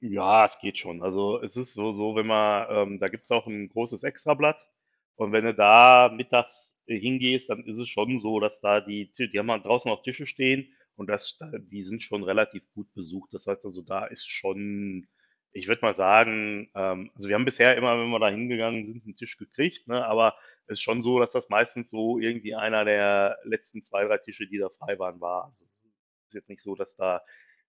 Ja, 0.00 0.46
es 0.46 0.58
geht 0.60 0.78
schon. 0.78 1.02
Also 1.02 1.40
es 1.42 1.56
ist 1.56 1.74
so, 1.74 1.92
so, 1.92 2.14
wenn 2.16 2.26
man, 2.26 2.66
ähm, 2.70 3.00
da 3.00 3.06
gibt 3.08 3.24
es 3.24 3.30
auch 3.30 3.46
ein 3.46 3.68
großes 3.68 4.02
Extrablatt 4.02 4.56
und 5.16 5.32
wenn 5.32 5.44
du 5.44 5.54
da 5.54 6.10
mittags 6.14 6.74
äh, 6.86 6.98
hingehst, 6.98 7.50
dann 7.50 7.64
ist 7.66 7.78
es 7.78 7.88
schon 7.88 8.18
so, 8.18 8.40
dass 8.40 8.60
da 8.60 8.80
die, 8.80 9.12
die 9.18 9.38
haben 9.38 9.50
halt 9.50 9.64
draußen 9.66 9.90
auch 9.90 10.02
Tische 10.02 10.26
stehen 10.26 10.72
und 10.96 11.08
das, 11.08 11.36
da- 11.38 11.50
die 11.58 11.84
sind 11.84 12.02
schon 12.02 12.22
relativ 12.24 12.62
gut 12.72 12.92
besucht. 12.94 13.34
Das 13.34 13.46
heißt 13.46 13.64
also, 13.66 13.82
da 13.82 14.06
ist 14.06 14.26
schon, 14.28 15.06
ich 15.52 15.68
würde 15.68 15.82
mal 15.82 15.94
sagen, 15.94 16.70
ähm, 16.74 17.10
also 17.14 17.28
wir 17.28 17.34
haben 17.34 17.44
bisher 17.44 17.76
immer, 17.76 17.98
wenn 17.98 18.10
wir 18.10 18.20
da 18.20 18.28
hingegangen 18.28 18.86
sind, 18.86 19.04
einen 19.04 19.16
Tisch 19.16 19.36
gekriegt, 19.36 19.88
ne, 19.88 20.04
aber 20.06 20.36
es 20.66 20.74
ist 20.74 20.82
schon 20.82 21.02
so, 21.02 21.18
dass 21.18 21.32
das 21.32 21.48
meistens 21.48 21.90
so 21.90 22.18
irgendwie 22.18 22.54
einer 22.54 22.84
der 22.84 23.38
letzten 23.44 23.82
zwei, 23.82 24.04
drei 24.04 24.18
Tische, 24.18 24.46
die 24.46 24.58
da 24.58 24.68
frei 24.68 24.98
waren, 24.98 25.20
war. 25.20 25.46
Also 25.46 25.64
es 25.64 26.28
ist 26.28 26.34
jetzt 26.34 26.48
nicht 26.48 26.62
so, 26.62 26.74
dass 26.74 26.94
da, 26.96 27.22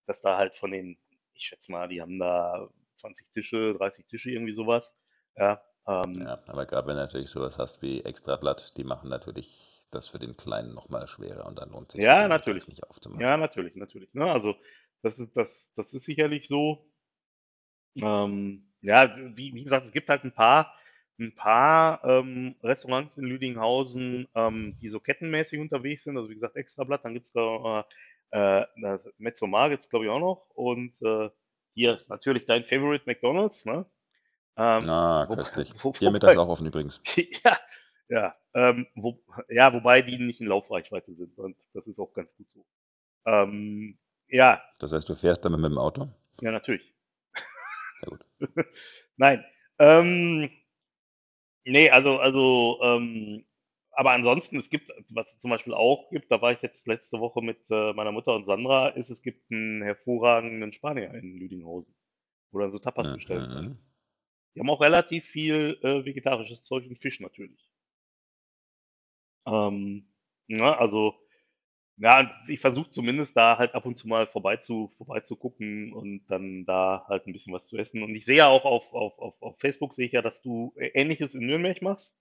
dass 0.05 0.21
da 0.21 0.37
halt 0.37 0.55
von 0.55 0.71
den 0.71 0.97
ich 1.41 1.47
schätze 1.47 1.71
mal, 1.71 1.87
die 1.87 2.01
haben 2.01 2.19
da 2.19 2.69
20 2.97 3.27
Tische, 3.33 3.73
30 3.73 4.05
Tische, 4.05 4.31
irgendwie 4.31 4.53
sowas. 4.53 4.95
Ja, 5.35 5.61
ähm, 5.87 6.13
Ja, 6.19 6.41
aber 6.47 6.65
gerade 6.65 6.87
wenn 6.87 6.95
du 6.95 7.01
natürlich 7.01 7.29
sowas 7.29 7.57
hast 7.57 7.81
wie 7.81 8.01
Extrablatt, 8.01 8.77
die 8.77 8.83
machen 8.83 9.09
natürlich 9.09 9.87
das 9.89 10.07
für 10.07 10.19
den 10.19 10.37
Kleinen 10.37 10.73
nochmal 10.73 11.07
schwerer 11.07 11.45
und 11.47 11.57
dann 11.57 11.69
lohnt 11.71 11.91
sich 11.91 12.01
ja, 12.01 12.27
natürlich. 12.27 12.67
nicht 12.67 12.87
aufzumachen. 12.87 13.21
Ja, 13.21 13.37
natürlich, 13.37 13.75
natürlich. 13.75 14.13
Ne? 14.13 14.31
Also 14.31 14.55
das 15.01 15.19
ist, 15.19 15.35
das, 15.35 15.73
das 15.75 15.93
ist 15.93 16.03
sicherlich 16.03 16.47
so. 16.47 16.87
Ähm, 17.99 18.63
ja, 18.81 19.15
wie, 19.35 19.53
wie 19.53 19.63
gesagt, 19.63 19.85
es 19.85 19.91
gibt 19.91 20.09
halt 20.09 20.23
ein 20.23 20.31
paar, 20.33 20.73
ein 21.19 21.35
paar 21.35 22.03
ähm, 22.03 22.55
Restaurants 22.63 23.17
in 23.17 23.25
Lüdinghausen, 23.25 24.27
ähm, 24.35 24.77
die 24.81 24.89
so 24.89 24.99
kettenmäßig 24.99 25.59
unterwegs 25.59 26.03
sind. 26.03 26.17
Also 26.17 26.29
wie 26.29 26.35
gesagt, 26.35 26.55
Extrablatt, 26.55 27.03
dann 27.05 27.13
gibt 27.13 27.27
es 27.27 27.31
da 27.33 27.85
äh, 28.31 28.61
äh, 28.61 28.99
Mezzomar 29.17 29.69
gibt 29.69 29.83
es 29.83 29.89
glaube 29.89 30.05
ich 30.05 30.11
auch 30.11 30.19
noch. 30.19 30.49
Und 30.55 31.01
äh, 31.01 31.29
hier 31.73 32.01
natürlich 32.07 32.45
dein 32.45 32.63
Favorite 32.63 33.03
McDonald's, 33.05 33.65
ne? 33.65 33.85
Ähm, 34.57 34.83
Ah, 34.87 35.25
wo- 35.29 35.35
köstlich. 35.35 35.73
wo- 35.83 35.93
Hier 35.93 36.11
mittags 36.11 36.37
auch 36.37 36.49
offen 36.49 36.67
übrigens. 36.67 37.01
Ja, 37.43 37.59
ja, 38.09 38.35
ähm, 38.53 38.87
wo, 38.95 39.23
ja, 39.49 39.71
wobei 39.73 40.01
die 40.01 40.17
nicht 40.17 40.41
in 40.41 40.47
Laufreichweite 40.47 41.13
sind 41.13 41.37
und 41.37 41.55
das 41.73 41.87
ist 41.87 41.97
auch 41.99 42.13
ganz 42.13 42.35
gut 42.35 42.49
so. 42.51 42.65
Ähm, 43.25 43.97
ja, 44.27 44.61
Das 44.79 44.91
heißt, 44.91 45.07
du 45.07 45.15
fährst 45.15 45.45
damit 45.45 45.59
mit 45.61 45.71
dem 45.71 45.77
Auto? 45.77 46.09
ja, 46.41 46.51
natürlich. 46.51 46.93
Sehr 48.01 48.17
gut. 48.17 48.25
Nein. 49.17 49.43
Ähm, 49.79 50.49
nee, 51.63 51.89
also, 51.89 52.19
also, 52.19 52.79
ähm, 52.81 53.45
aber 53.91 54.11
ansonsten, 54.11 54.57
es 54.57 54.69
gibt, 54.69 54.89
was 55.13 55.33
es 55.33 55.39
zum 55.39 55.51
Beispiel 55.51 55.73
auch 55.73 56.09
gibt, 56.09 56.31
da 56.31 56.41
war 56.41 56.53
ich 56.53 56.61
jetzt 56.61 56.87
letzte 56.87 57.19
Woche 57.19 57.41
mit 57.41 57.59
äh, 57.69 57.93
meiner 57.93 58.11
Mutter 58.11 58.33
und 58.33 58.45
Sandra, 58.45 58.89
ist, 58.89 59.09
es 59.09 59.21
gibt 59.21 59.51
einen 59.51 59.81
hervorragenden 59.81 60.71
Spanier 60.73 61.13
in 61.13 61.37
Lüdinghausen, 61.37 61.93
wo 62.51 62.59
dann 62.59 62.71
so 62.71 62.79
Tapas 62.79 63.11
bestellen 63.13 63.49
kannst. 63.51 63.69
Mhm. 63.69 63.77
Die 64.55 64.59
haben 64.59 64.69
auch 64.69 64.81
relativ 64.81 65.25
viel 65.25 65.79
äh, 65.81 66.05
vegetarisches 66.05 66.63
Zeug 66.63 66.85
und 66.87 66.97
Fisch 66.97 67.19
natürlich. 67.19 67.69
Ähm, 69.45 70.07
ja, 70.47 70.77
also, 70.77 71.15
ja, 72.01 72.31
ich 72.47 72.59
versuche 72.59 72.89
zumindest 72.89 73.37
da 73.37 73.59
halt 73.59 73.75
ab 73.75 73.85
und 73.85 73.95
zu 73.95 74.07
mal 74.07 74.25
vorbei 74.25 74.57
zu, 74.57 74.91
vorbeizugucken 74.97 75.93
und 75.93 76.25
dann 76.27 76.65
da 76.65 77.05
halt 77.07 77.27
ein 77.27 77.33
bisschen 77.33 77.53
was 77.53 77.67
zu 77.67 77.77
essen. 77.77 78.01
Und 78.01 78.15
ich 78.15 78.25
sehe 78.25 78.37
ja 78.37 78.47
auch 78.47 78.65
auf, 78.65 78.91
auf, 78.91 79.19
auf, 79.19 79.39
auf 79.39 79.59
Facebook, 79.59 79.93
sehe 79.93 80.07
ich 80.07 80.11
ja, 80.13 80.23
dass 80.23 80.41
du 80.41 80.73
Ähnliches 80.77 81.35
in 81.35 81.45
Nürnberg 81.45 81.79
machst. 81.83 82.17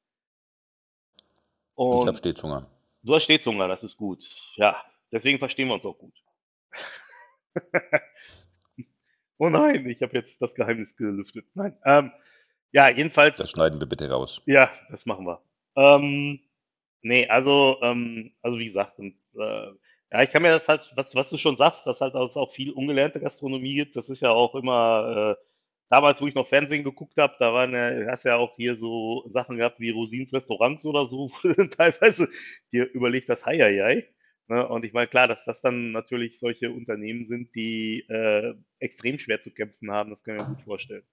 Ich 1.17 1.83
habe 1.83 2.11
Und 2.11 2.17
Stetshunger. 2.19 2.67
du 3.03 3.15
hast 3.15 3.25
Stetshunger, 3.25 3.69
das 3.69 3.83
ist 3.83 3.97
gut. 3.97 4.23
Ja, 4.57 4.77
deswegen 5.11 5.39
verstehen 5.39 5.69
wir 5.69 5.75
uns 5.75 5.87
auch 5.87 5.97
gut. 5.97 6.13
oh 9.39 9.49
nein, 9.49 9.89
ich 9.89 10.03
habe 10.03 10.13
jetzt 10.13 10.43
das 10.43 10.55
Geheimnis 10.55 10.95
gelüftet. 10.95 11.47
Nein. 11.55 11.75
Ähm, 11.87 12.13
ja, 12.73 12.91
jedenfalls. 12.91 13.39
Das 13.39 13.51
schneiden 13.51 13.81
wir 13.81 13.89
bitte 13.89 14.11
raus. 14.11 14.43
Ja, 14.45 14.71
das 14.91 15.07
machen 15.07 15.25
wir. 15.25 15.41
Ähm, 15.75 16.41
nee, 17.03 17.27
also, 17.29 17.79
ähm, 17.83 18.33
also 18.43 18.59
wie 18.59 18.67
gesagt, 18.67 18.99
und, 18.99 19.15
äh, 19.37 19.71
ja, 20.13 20.23
ich 20.23 20.31
kann 20.31 20.43
mir 20.43 20.51
das 20.51 20.69
halt, 20.69 20.93
was, 20.97 21.15
was 21.15 21.31
du 21.31 21.39
schon 21.39 21.57
sagst, 21.57 21.87
dass 21.87 22.01
halt 22.01 22.15
auch 22.15 22.35
auch 22.37 22.53
viel 22.53 22.73
ungelernte 22.73 23.21
Gastronomie 23.21 23.75
gibt, 23.75 23.97
das 23.97 24.09
ist 24.11 24.21
ja 24.23 24.31
auch 24.31 24.55
immer, 24.57 25.37
äh, 25.39 25.45
damals, 25.89 26.21
wo 26.23 26.27
ich 26.27 26.35
noch 26.35 26.49
Fernsehen 26.49 26.85
geguckt 26.85 27.19
habe, 27.19 27.35
da 27.39 27.53
waren 27.53 27.73
ja, 27.75 28.11
hast 28.11 28.25
ja 28.25 28.37
auch 28.37 28.57
hier 28.57 28.77
so 28.77 29.29
Sachen 29.33 29.57
gehabt 29.57 29.81
wie 29.81 29.91
Rosins 29.91 30.33
Restaurants 30.33 30.85
oder 30.87 31.07
so, 31.07 31.31
teilweise 31.77 32.29
dir 32.73 32.87
überlegt 32.93 33.29
das 33.29 33.45
Heieiei. 33.47 34.09
Ne? 34.49 34.67
Und 34.69 34.85
ich 34.85 34.93
meine, 34.93 35.09
klar, 35.09 35.29
dass 35.29 35.45
das 35.45 35.61
dann 35.63 35.93
natürlich 35.93 36.39
solche 36.39 36.71
Unternehmen 36.73 37.27
sind, 37.27 37.55
die 37.55 38.01
äh, 38.09 38.55
extrem 38.81 39.19
schwer 39.19 39.41
zu 39.41 39.51
kämpfen 39.53 39.91
haben, 39.93 40.11
das 40.11 40.25
kann 40.25 40.37
ich 40.37 40.43
mir 40.43 40.49
gut 40.55 40.63
vorstellen. 40.63 41.05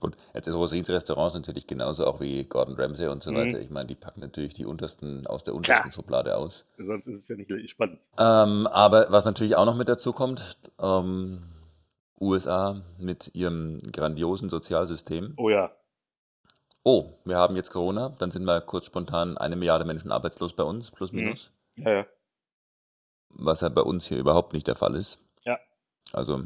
Gut, 0.00 0.16
jetzt 0.34 0.46
ist 0.48 0.54
Rosins 0.54 0.88
Restaurants 0.90 1.34
natürlich 1.34 1.66
genauso 1.66 2.06
auch 2.06 2.20
wie 2.20 2.44
Gordon 2.44 2.74
Ramsay 2.76 3.06
und 3.08 3.22
so 3.22 3.30
Mhm. 3.30 3.36
weiter. 3.36 3.60
Ich 3.60 3.70
meine, 3.70 3.86
die 3.86 3.94
packen 3.94 4.20
natürlich 4.20 4.54
die 4.54 4.64
untersten 4.66 5.26
aus 5.26 5.44
der 5.44 5.54
untersten 5.54 5.90
Klar. 5.90 5.92
Schublade 5.92 6.36
aus. 6.36 6.64
Sonst 6.76 7.06
ist 7.06 7.18
es 7.20 7.28
ja 7.28 7.36
nicht 7.36 7.70
spannend. 7.70 8.00
Ähm, 8.18 8.66
aber 8.66 9.06
was 9.10 9.24
natürlich 9.24 9.54
auch 9.56 9.64
noch 9.64 9.76
mit 9.76 9.88
dazu 9.88 10.12
kommt, 10.12 10.58
ähm, 10.80 11.42
USA 12.20 12.80
mit 12.98 13.30
ihrem 13.34 13.80
grandiosen 13.92 14.48
Sozialsystem. 14.50 15.34
Oh 15.36 15.50
ja. 15.50 15.70
Oh, 16.84 17.12
wir 17.24 17.36
haben 17.36 17.54
jetzt 17.54 17.70
Corona, 17.70 18.08
dann 18.08 18.32
sind 18.32 18.44
wir 18.44 18.60
kurz 18.60 18.86
spontan 18.86 19.36
eine 19.38 19.54
Milliarde 19.54 19.84
Menschen 19.84 20.10
arbeitslos 20.10 20.52
bei 20.54 20.64
uns, 20.64 20.90
plus 20.90 21.12
Mhm. 21.12 21.18
minus. 21.20 21.52
Ja, 21.76 21.90
ja. 21.92 22.06
Was 23.28 23.60
ja 23.60 23.68
bei 23.68 23.82
uns 23.82 24.06
hier 24.06 24.18
überhaupt 24.18 24.52
nicht 24.52 24.66
der 24.66 24.74
Fall 24.74 24.96
ist. 24.96 25.20
Ja. 25.44 25.58
Also, 26.12 26.42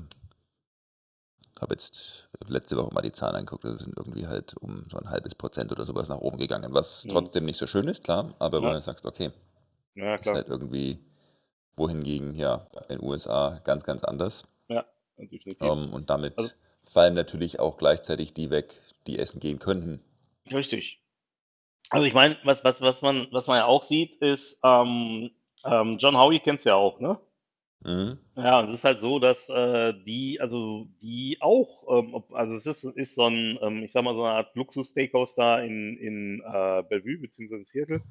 habe 1.60 1.74
jetzt 1.74 2.28
letzte 2.48 2.76
Woche 2.76 2.92
mal 2.92 3.02
die 3.02 3.12
Zahlen 3.12 3.36
angeguckt, 3.36 3.64
das 3.64 3.82
sind 3.82 3.96
irgendwie 3.96 4.26
halt 4.26 4.56
um 4.58 4.84
so 4.90 4.98
ein 4.98 5.08
halbes 5.10 5.34
Prozent 5.34 5.72
oder 5.72 5.86
sowas 5.86 6.08
nach 6.08 6.18
oben 6.18 6.38
gegangen, 6.38 6.72
was 6.74 7.04
Mhm. 7.04 7.10
trotzdem 7.10 7.44
nicht 7.46 7.56
so 7.58 7.66
schön 7.66 7.88
ist, 7.88 8.04
klar, 8.04 8.34
aber 8.38 8.60
Ja. 8.60 8.72
du 8.74 8.80
sagst, 8.80 9.06
okay, 9.06 9.30
Ja, 9.94 10.14
ist 10.16 10.26
halt 10.26 10.48
irgendwie 10.48 10.98
wohingegen, 11.76 12.34
ja, 12.34 12.66
in 12.88 12.98
den 12.98 13.02
USA 13.08 13.60
ganz, 13.64 13.84
ganz 13.84 14.04
anders. 14.04 14.44
Ja, 14.68 14.84
definitiv. 15.18 15.56
Ähm, 15.62 15.92
und 15.92 16.10
damit 16.10 16.36
Also- 16.38 16.52
fallen 16.88 17.14
natürlich 17.14 17.60
auch 17.60 17.76
gleichzeitig 17.78 18.34
die 18.34 18.50
weg, 18.50 18.80
die 19.06 19.18
essen 19.18 19.40
gehen 19.40 19.58
könnten. 19.58 20.02
Richtig. 20.52 21.02
Also 21.90 22.06
ich 22.06 22.14
meine, 22.14 22.36
was, 22.44 22.62
was, 22.64 22.80
was 22.80 23.00
man, 23.02 23.28
was 23.32 23.46
man 23.46 23.58
ja 23.58 23.64
auch 23.66 23.82
sieht, 23.84 24.20
ist, 24.20 24.58
ähm, 24.64 25.30
ähm, 25.64 25.96
John 25.98 26.16
Howie 26.16 26.40
kennst 26.40 26.64
du 26.64 26.70
ja 26.70 26.74
auch, 26.76 27.00
ne? 27.00 27.18
Mhm. 27.84 28.18
Ja, 28.36 28.60
und 28.60 28.68
es 28.70 28.80
ist 28.80 28.84
halt 28.84 29.00
so, 29.00 29.18
dass 29.18 29.48
äh, 29.48 29.92
die, 30.04 30.40
also 30.40 30.88
die 31.00 31.38
auch, 31.40 31.84
ähm, 31.88 32.14
ob- 32.14 32.32
also 32.34 32.54
es 32.56 32.66
ist, 32.66 32.84
ist 32.84 33.14
so 33.14 33.24
ein, 33.26 33.58
ähm, 33.62 33.82
ich 33.84 33.92
sag 33.92 34.02
mal, 34.04 34.14
so 34.14 34.24
eine 34.24 34.34
Art 34.34 34.54
Luxus-Steakhouse 34.56 35.34
da 35.36 35.60
in, 35.60 35.96
in 35.98 36.40
äh, 36.40 36.82
Bellevue 36.88 37.18
beziehungsweise 37.18 37.64
Seattle. 37.66 38.02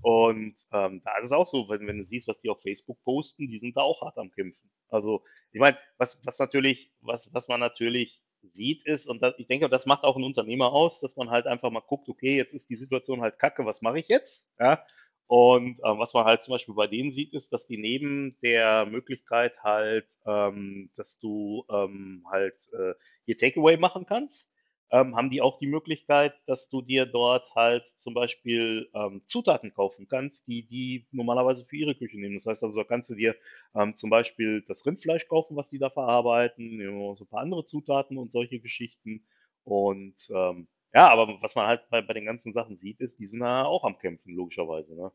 Und 0.00 0.56
ähm, 0.72 1.02
da 1.04 1.18
ist 1.18 1.26
es 1.26 1.32
auch 1.32 1.46
so, 1.46 1.68
wenn, 1.68 1.86
wenn 1.86 1.98
du 1.98 2.04
siehst, 2.04 2.28
was 2.28 2.40
die 2.40 2.50
auf 2.50 2.62
Facebook 2.62 3.02
posten, 3.04 3.48
die 3.48 3.58
sind 3.58 3.76
da 3.76 3.82
auch 3.82 4.02
hart 4.02 4.18
am 4.18 4.30
Kämpfen. 4.30 4.70
Also, 4.88 5.22
ich 5.52 5.60
meine, 5.60 5.78
was, 5.98 6.20
was 6.24 6.38
natürlich, 6.38 6.92
was, 7.00 7.32
was 7.34 7.48
man 7.48 7.60
natürlich 7.60 8.22
sieht, 8.42 8.86
ist, 8.86 9.08
und 9.08 9.22
das, 9.22 9.34
ich 9.38 9.48
denke, 9.48 9.68
das 9.68 9.86
macht 9.86 10.04
auch 10.04 10.16
ein 10.16 10.24
Unternehmer 10.24 10.72
aus, 10.72 11.00
dass 11.00 11.16
man 11.16 11.30
halt 11.30 11.46
einfach 11.46 11.70
mal 11.70 11.80
guckt, 11.80 12.08
okay, 12.08 12.36
jetzt 12.36 12.54
ist 12.54 12.70
die 12.70 12.76
Situation 12.76 13.20
halt 13.22 13.38
kacke, 13.38 13.66
was 13.66 13.82
mache 13.82 13.98
ich 13.98 14.08
jetzt? 14.08 14.48
Ja. 14.60 14.84
Und 15.28 15.78
ähm, 15.84 15.98
was 15.98 16.14
man 16.14 16.24
halt 16.24 16.42
zum 16.42 16.52
Beispiel 16.52 16.74
bei 16.74 16.86
denen 16.86 17.12
sieht, 17.12 17.34
ist, 17.34 17.52
dass 17.52 17.66
die 17.66 17.76
neben 17.76 18.38
der 18.42 18.86
Möglichkeit 18.86 19.62
halt, 19.62 20.06
ähm, 20.26 20.90
dass 20.96 21.18
du 21.20 21.64
ähm, 21.70 22.26
halt 22.30 22.56
äh, 22.72 22.94
hier 23.26 23.36
Takeaway 23.36 23.76
machen 23.76 24.06
kannst, 24.06 24.48
ähm, 24.90 25.14
haben 25.16 25.28
die 25.30 25.42
auch 25.42 25.58
die 25.58 25.66
Möglichkeit, 25.66 26.34
dass 26.46 26.70
du 26.70 26.80
dir 26.80 27.04
dort 27.04 27.54
halt 27.54 27.84
zum 27.98 28.14
Beispiel 28.14 28.88
ähm, 28.94 29.20
Zutaten 29.26 29.74
kaufen 29.74 30.08
kannst, 30.08 30.46
die 30.46 30.62
die 30.66 31.06
normalerweise 31.10 31.66
für 31.66 31.76
ihre 31.76 31.94
Küche 31.94 32.18
nehmen. 32.18 32.36
Das 32.36 32.46
heißt 32.46 32.64
also, 32.64 32.78
da 32.78 32.84
kannst 32.84 33.10
du 33.10 33.14
dir 33.14 33.36
ähm, 33.74 33.96
zum 33.96 34.08
Beispiel 34.08 34.62
das 34.66 34.86
Rindfleisch 34.86 35.28
kaufen, 35.28 35.56
was 35.56 35.68
die 35.68 35.78
da 35.78 35.90
verarbeiten, 35.90 36.80
so 37.16 37.24
ein 37.24 37.28
paar 37.28 37.40
andere 37.42 37.66
Zutaten 37.66 38.16
und 38.16 38.32
solche 38.32 38.60
Geschichten. 38.60 39.26
Und 39.64 40.16
ähm, 40.34 40.68
ja, 40.94 41.08
aber 41.10 41.40
was 41.42 41.54
man 41.54 41.66
halt 41.66 41.88
bei, 41.90 42.02
bei 42.02 42.14
den 42.14 42.24
ganzen 42.26 42.52
Sachen 42.52 42.78
sieht, 42.78 43.00
ist, 43.00 43.18
die 43.18 43.26
sind 43.26 43.40
da 43.40 43.64
auch 43.64 43.84
am 43.84 43.98
Kämpfen, 43.98 44.34
logischerweise. 44.34 44.94
Ne? 44.94 45.12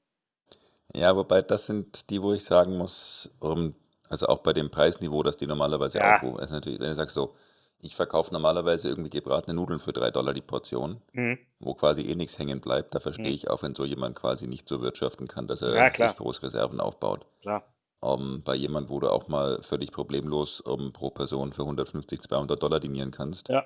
Ja, 0.95 1.15
wobei 1.15 1.41
das 1.41 1.65
sind 1.67 2.09
die, 2.09 2.21
wo 2.21 2.33
ich 2.33 2.43
sagen 2.43 2.77
muss, 2.77 3.31
um, 3.39 3.75
also 4.09 4.27
auch 4.27 4.39
bei 4.39 4.53
dem 4.53 4.69
Preisniveau, 4.69 5.23
dass 5.23 5.37
die 5.37 5.47
normalerweise 5.47 5.99
Ja. 5.99 6.15
aufrufen. 6.15 6.39
Also 6.39 6.55
natürlich, 6.55 6.79
wenn 6.79 6.89
du 6.89 6.95
sagst 6.95 7.15
so, 7.15 7.35
ich 7.79 7.95
verkaufe 7.95 8.31
normalerweise 8.33 8.89
irgendwie 8.89 9.09
gebratene 9.09 9.55
Nudeln 9.55 9.79
für 9.79 9.91
drei 9.93 10.11
Dollar 10.11 10.33
die 10.33 10.41
Portion, 10.41 11.01
Mhm. 11.13 11.39
wo 11.59 11.73
quasi 11.73 12.03
eh 12.03 12.15
nichts 12.15 12.37
hängen 12.39 12.61
bleibt, 12.61 12.93
da 12.95 12.99
verstehe 12.99 13.31
Mhm. 13.31 13.35
ich 13.35 13.49
auch, 13.49 13.63
wenn 13.63 13.75
so 13.75 13.85
jemand 13.85 14.15
quasi 14.15 14.47
nicht 14.47 14.67
so 14.69 14.81
wirtschaften 14.81 15.27
kann, 15.27 15.47
dass 15.47 15.61
er 15.61 15.73
Ja, 15.75 15.89
sich 15.95 16.17
Großreserven 16.17 16.79
aufbaut. 16.79 17.25
Klar. 17.41 17.63
Um, 18.01 18.43
bei 18.43 18.55
jemand, 18.55 18.89
wo 18.89 18.99
du 18.99 19.09
auch 19.09 19.27
mal 19.29 19.61
völlig 19.63 19.91
problemlos 19.91 20.61
um, 20.61 20.93
pro 20.93 21.09
Person 21.09 21.53
für 21.53 21.65
150, 21.65 22.21
200 22.21 22.61
Dollar 22.61 22.79
dinieren 22.79 23.11
kannst. 23.11 23.49
Ja. 23.49 23.65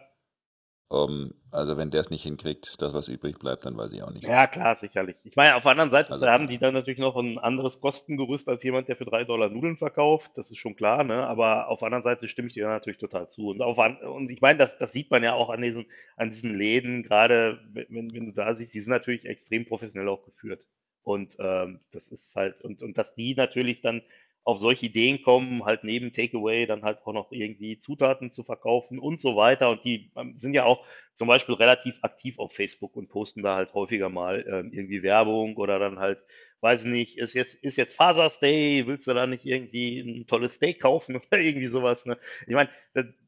Um, 0.90 1.34
also 1.52 1.76
wenn 1.76 1.90
der 1.90 2.00
es 2.00 2.10
nicht 2.12 2.24
hinkriegt, 2.24 2.82
das 2.82 2.94
was 2.94 3.10
übrig 3.10 3.40
bleibt, 3.40 3.66
dann 3.66 3.76
weiß 3.76 3.92
ich 3.92 4.02
auch 4.04 4.12
nicht. 4.12 4.26
Ja, 4.26 4.48
klar, 4.48 4.78
sicherlich. 4.78 5.18
Ich 5.26 5.36
meine, 5.36 5.58
auf 5.58 5.64
der 5.64 5.72
anderen 5.72 5.90
Seite 5.90 6.14
Also 6.14 6.26
haben 6.28 6.48
die 6.48 6.60
dann 6.60 6.74
natürlich 6.74 7.00
noch 7.00 7.18
ein 7.18 7.38
anderes 7.38 7.82
Kostengerüst 7.82 8.48
als 8.48 8.64
jemand, 8.64 8.88
der 8.88 8.96
für 8.96 9.04
drei 9.04 9.26
Dollar 9.26 9.50
Nudeln 9.50 9.76
verkauft. 9.76 10.32
Das 10.36 10.50
ist 10.50 10.60
schon 10.60 10.78
klar, 10.78 11.04
ne? 11.04 11.28
Aber 11.28 11.68
auf 11.68 11.80
der 11.80 11.88
anderen 11.88 12.06
Seite 12.06 12.30
stimme 12.30 12.48
ich 12.48 12.54
dir 12.54 12.68
natürlich 12.68 13.00
total 13.00 13.28
zu. 13.28 13.50
Und, 13.50 13.62
auf, 13.62 13.78
und 13.78 14.32
ich 14.32 14.40
meine, 14.40 14.60
das, 14.60 14.78
das 14.78 14.94
sieht 14.94 15.12
man 15.12 15.24
ja 15.24 15.34
auch 15.34 15.50
an 15.50 15.62
diesen, 15.62 15.88
an 16.16 16.30
diesen 16.30 16.58
Läden, 16.58 17.04
gerade 17.04 17.60
wenn, 17.74 18.14
wenn 18.14 18.28
du 18.28 18.32
da 18.32 18.56
siehst, 18.56 18.74
die 18.74 18.80
sind 18.80 18.92
natürlich 18.92 19.26
extrem 19.26 19.66
professionell 19.66 20.08
auch 20.08 20.24
geführt. 20.24 20.66
Und 21.04 21.36
ähm, 21.40 21.82
das 21.92 22.08
ist 22.08 22.34
halt, 22.38 22.62
und, 22.62 22.82
und 22.82 22.98
dass 22.98 23.14
die 23.14 23.36
natürlich 23.36 23.82
dann 23.82 24.04
auf 24.48 24.60
solche 24.60 24.86
Ideen 24.86 25.22
kommen, 25.24 25.66
halt 25.66 25.84
neben 25.84 26.14
Takeaway 26.14 26.66
dann 26.66 26.84
halt 26.84 27.00
auch 27.04 27.12
noch 27.12 27.34
irgendwie 27.34 27.80
Zutaten 27.80 28.32
zu 28.32 28.44
verkaufen 28.46 28.98
und 28.98 29.20
so 29.20 29.36
weiter. 29.36 29.70
Und 29.70 29.84
die 29.84 30.10
ähm, 30.16 30.40
sind 30.40 30.54
ja 30.54 30.64
auch 30.64 30.86
zum 31.16 31.28
Beispiel 31.28 31.56
relativ 31.56 32.00
aktiv 32.02 32.40
auf 32.40 32.54
Facebook 32.54 32.96
und 32.96 33.10
posten 33.10 33.44
da 33.44 33.56
halt 33.56 33.74
häufiger 33.74 34.08
mal 34.08 34.46
ähm, 34.48 34.72
irgendwie 34.72 35.04
Werbung 35.04 35.58
oder 35.58 35.80
dann 35.80 36.00
halt, 36.00 36.20
weiß 36.62 36.84
ich 36.86 36.88
nicht, 36.90 37.18
ist 37.18 37.34
jetzt, 37.34 37.56
ist 37.56 37.76
jetzt 37.76 37.98
Father's 37.98 38.40
Day, 38.40 38.88
willst 38.88 39.06
du 39.08 39.14
da 39.14 39.28
nicht 39.28 39.44
irgendwie 39.46 40.00
ein 40.00 40.28
tolles 40.28 40.54
Steak 40.54 40.80
kaufen 40.82 41.18
oder 41.30 41.42
irgendwie 41.42 41.68
sowas, 41.68 42.06
ne? 42.06 42.18
Ich 42.48 42.54
meine, 42.54 42.70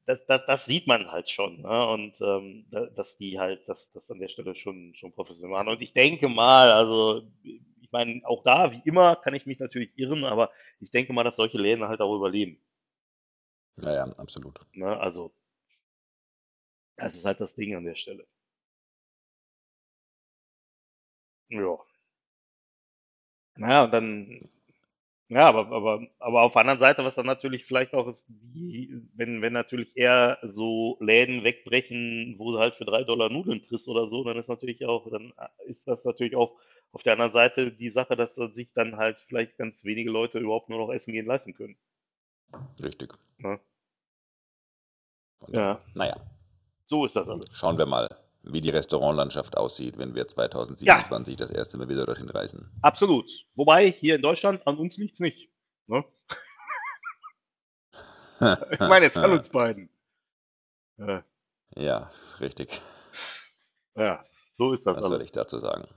das, 0.09 0.25
das, 0.27 0.41
das, 0.47 0.65
sieht 0.65 0.87
man 0.87 1.11
halt 1.11 1.29
schon, 1.29 1.61
ne? 1.61 1.87
Und 1.89 2.19
ähm, 2.21 2.65
da- 2.71 2.87
dass 2.87 3.17
die 3.17 3.39
halt 3.39 3.61
das, 3.69 3.91
das 3.93 4.09
an 4.09 4.19
der 4.19 4.27
Stelle 4.29 4.55
schon, 4.55 4.93
schon 4.95 5.13
professionell 5.13 5.51
machen. 5.51 5.69
Und 5.69 5.81
ich 5.81 5.93
denke 5.93 6.27
mal, 6.29 6.71
also 6.71 7.23
ich 7.43 7.91
meine, 7.91 8.21
auch 8.25 8.43
da, 8.43 8.71
wie 8.73 8.81
immer, 8.85 9.15
kann 9.17 9.33
ich 9.35 9.45
mich 9.45 9.59
natürlich 9.59 9.91
irren, 9.97 10.25
aber 10.25 10.51
ich 10.79 10.91
denke 10.91 11.13
mal, 11.13 11.23
dass 11.23 11.35
solche 11.37 11.57
Läden 11.59 11.87
halt 11.87 12.01
auch 12.01 12.15
überleben. 12.15 12.59
Ja, 13.81 13.93
ja, 13.93 14.03
absolut. 14.17 14.59
Ne? 14.73 14.95
Also, 14.99 15.33
das 16.97 17.15
ist 17.15 17.25
halt 17.25 17.41
das 17.41 17.55
Ding 17.55 17.73
an 17.75 17.83
der 17.85 17.95
Stelle. 17.95 18.27
Ja. 21.49 21.77
Naja, 23.57 23.83
und 23.83 23.91
dann, 23.93 24.39
ja, 25.29 25.47
aber, 25.47 25.67
aber, 25.75 26.07
aber 26.19 26.41
auf 26.43 26.53
der 26.53 26.61
anderen 26.61 26.79
Seite, 26.79 27.03
was 27.05 27.15
dann 27.15 27.25
natürlich 27.27 27.65
vielleicht 27.65 27.93
auch 27.93 28.07
ist, 28.07 28.25
die, 28.29 29.01
wenn, 29.15 29.41
wenn 29.41 29.53
natürlich 29.53 29.95
eher 29.95 30.39
so 30.43 30.97
Läden 31.01 31.43
wegbrechen, 31.43 32.35
wo 32.39 32.51
du 32.51 32.59
halt 32.59 32.75
für 32.75 32.85
drei 32.85 33.03
Dollar 33.03 33.29
Nudeln 33.29 33.65
kriegst 33.67 33.87
oder 33.87 34.07
so, 34.07 34.23
dann 34.23 34.37
ist 34.37 34.49
natürlich 34.49 34.85
auch, 34.85 35.09
dann 35.11 35.33
ist 35.67 35.87
das 35.87 36.03
natürlich 36.05 36.35
auch 36.35 36.57
auf 36.91 37.03
der 37.03 37.13
anderen 37.13 37.33
Seite 37.33 37.71
die 37.71 37.91
Sache, 37.91 38.15
dass 38.15 38.35
sich 38.35 38.73
dann 38.73 38.97
halt 38.97 39.19
vielleicht 39.27 39.57
ganz 39.57 39.83
wenige 39.85 40.09
Leute 40.11 40.39
überhaupt 40.39 40.69
nur 40.69 40.79
noch 40.79 40.91
Essen 40.93 41.13
gehen 41.13 41.27
leisten 41.27 41.53
können. 41.53 41.77
Richtig. 42.83 43.13
Ne? 43.39 43.59
Von 45.39 45.53
daher, 45.53 45.69
Ja, 45.71 45.81
naja, 45.95 46.15
so 46.85 47.05
ist 47.05 47.15
das 47.15 47.29
alles. 47.29 47.45
schauen 47.51 47.77
wir 47.77 47.85
mal, 47.85 48.07
wie 48.43 48.61
die 48.61 48.69
Restaurantlandschaft 48.69 49.57
aussieht, 49.57 49.97
wenn 49.97 50.15
wir 50.15 50.21
Ja, 50.23 50.27
2027 50.27 51.35
das 51.35 51.51
erste 51.51 51.77
Mal 51.77 51.89
wieder 51.89 52.05
dorthin 52.05 52.29
reisen. 52.29 52.71
absolut. 52.81 53.29
Wobei, 53.55 53.91
hier 53.91 54.15
in 54.15 54.21
Deutschland, 54.21 54.65
an 54.67 54.77
uns 54.77 54.97
liegt's 54.97 55.19
nicht. 55.19 55.49
Ne? 55.87 56.03
Ich 58.71 58.79
meine 58.79 59.05
jetzt 59.05 59.17
an 59.17 59.31
uns 59.31 59.49
beiden. 59.49 59.89
Ja, 60.97 61.23
ja, 61.75 62.11
richtig. 62.39 62.79
ja, 63.95 64.23
so 64.57 64.71
ist 64.73 64.85
das 64.87 64.95
Was 64.97 65.05
soll 65.05 65.15
alles. 65.15 65.25
ich 65.25 65.31
dazu 65.33 65.57
sagen? 65.59 65.87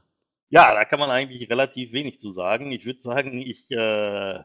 Ja, 0.48 0.74
da 0.74 0.84
kann 0.84 0.98
man 0.98 1.10
eigentlich 1.10 1.48
relativ 1.48 1.92
wenig 1.92 2.20
zu 2.20 2.32
sagen. 2.32 2.72
Ich 2.72 2.84
würde 2.84 3.00
sagen, 3.00 3.38
ich 3.40 3.70
äh, 3.70 4.42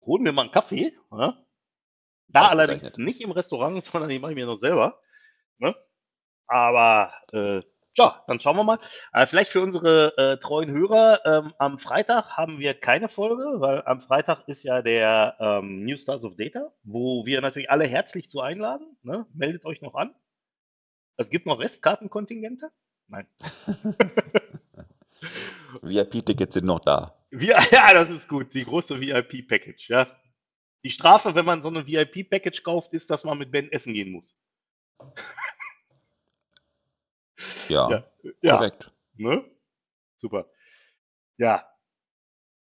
hole 0.00 0.22
mir 0.22 0.32
mal 0.32 0.42
einen 0.42 0.50
Kaffee. 0.50 0.92
Ja? 1.12 1.38
Da 2.28 2.46
allerdings 2.48 2.96
nicht 2.96 3.20
im 3.20 3.30
Restaurant, 3.32 3.84
sondern 3.84 4.08
den 4.08 4.20
mache 4.22 4.32
ich 4.32 4.36
mir 4.36 4.46
noch 4.46 4.58
selber. 4.58 4.98
Ne? 5.58 5.74
Aber 6.48 7.12
äh, 7.32 7.60
ja, 7.96 8.22
dann 8.26 8.40
schauen 8.40 8.56
wir 8.56 8.64
mal. 8.64 8.78
Äh, 9.12 9.26
vielleicht 9.26 9.50
für 9.50 9.62
unsere 9.62 10.16
äh, 10.18 10.36
treuen 10.38 10.70
Hörer, 10.70 11.20
ähm, 11.24 11.54
am 11.58 11.78
Freitag 11.78 12.36
haben 12.36 12.58
wir 12.58 12.74
keine 12.74 13.08
Folge, 13.08 13.60
weil 13.60 13.82
am 13.86 14.02
Freitag 14.02 14.46
ist 14.48 14.62
ja 14.62 14.82
der 14.82 15.36
ähm, 15.40 15.84
New 15.84 15.96
Stars 15.96 16.24
of 16.24 16.36
Data, 16.36 16.72
wo 16.82 17.24
wir 17.24 17.40
natürlich 17.40 17.70
alle 17.70 17.86
herzlich 17.86 18.28
zu 18.28 18.40
einladen. 18.40 18.96
Ne? 19.02 19.26
Meldet 19.32 19.64
euch 19.64 19.80
noch 19.80 19.94
an. 19.94 20.14
Es 21.16 21.30
gibt 21.30 21.46
noch 21.46 21.58
Restkartenkontingente. 21.58 22.70
Nein. 23.08 23.26
VIP-Tickets 25.82 26.54
sind 26.54 26.66
noch 26.66 26.80
da. 26.80 27.16
Wir, 27.30 27.56
ja, 27.70 27.94
das 27.94 28.10
ist 28.10 28.28
gut. 28.28 28.52
Die 28.52 28.64
große 28.64 29.00
VIP-Package, 29.00 29.88
ja. 29.88 30.06
Die 30.84 30.90
Strafe, 30.90 31.34
wenn 31.34 31.46
man 31.46 31.62
so 31.62 31.68
eine 31.68 31.86
VIP-Package 31.86 32.62
kauft, 32.62 32.92
ist, 32.92 33.10
dass 33.10 33.24
man 33.24 33.38
mit 33.38 33.50
Ben 33.50 33.72
essen 33.72 33.94
gehen 33.94 34.12
muss. 34.12 34.36
Ja, 37.68 37.90
Ja, 37.90 38.04
ja, 38.42 38.56
korrekt. 38.56 38.92
ne? 39.16 39.44
Super. 40.16 40.46
Ja. 41.36 41.66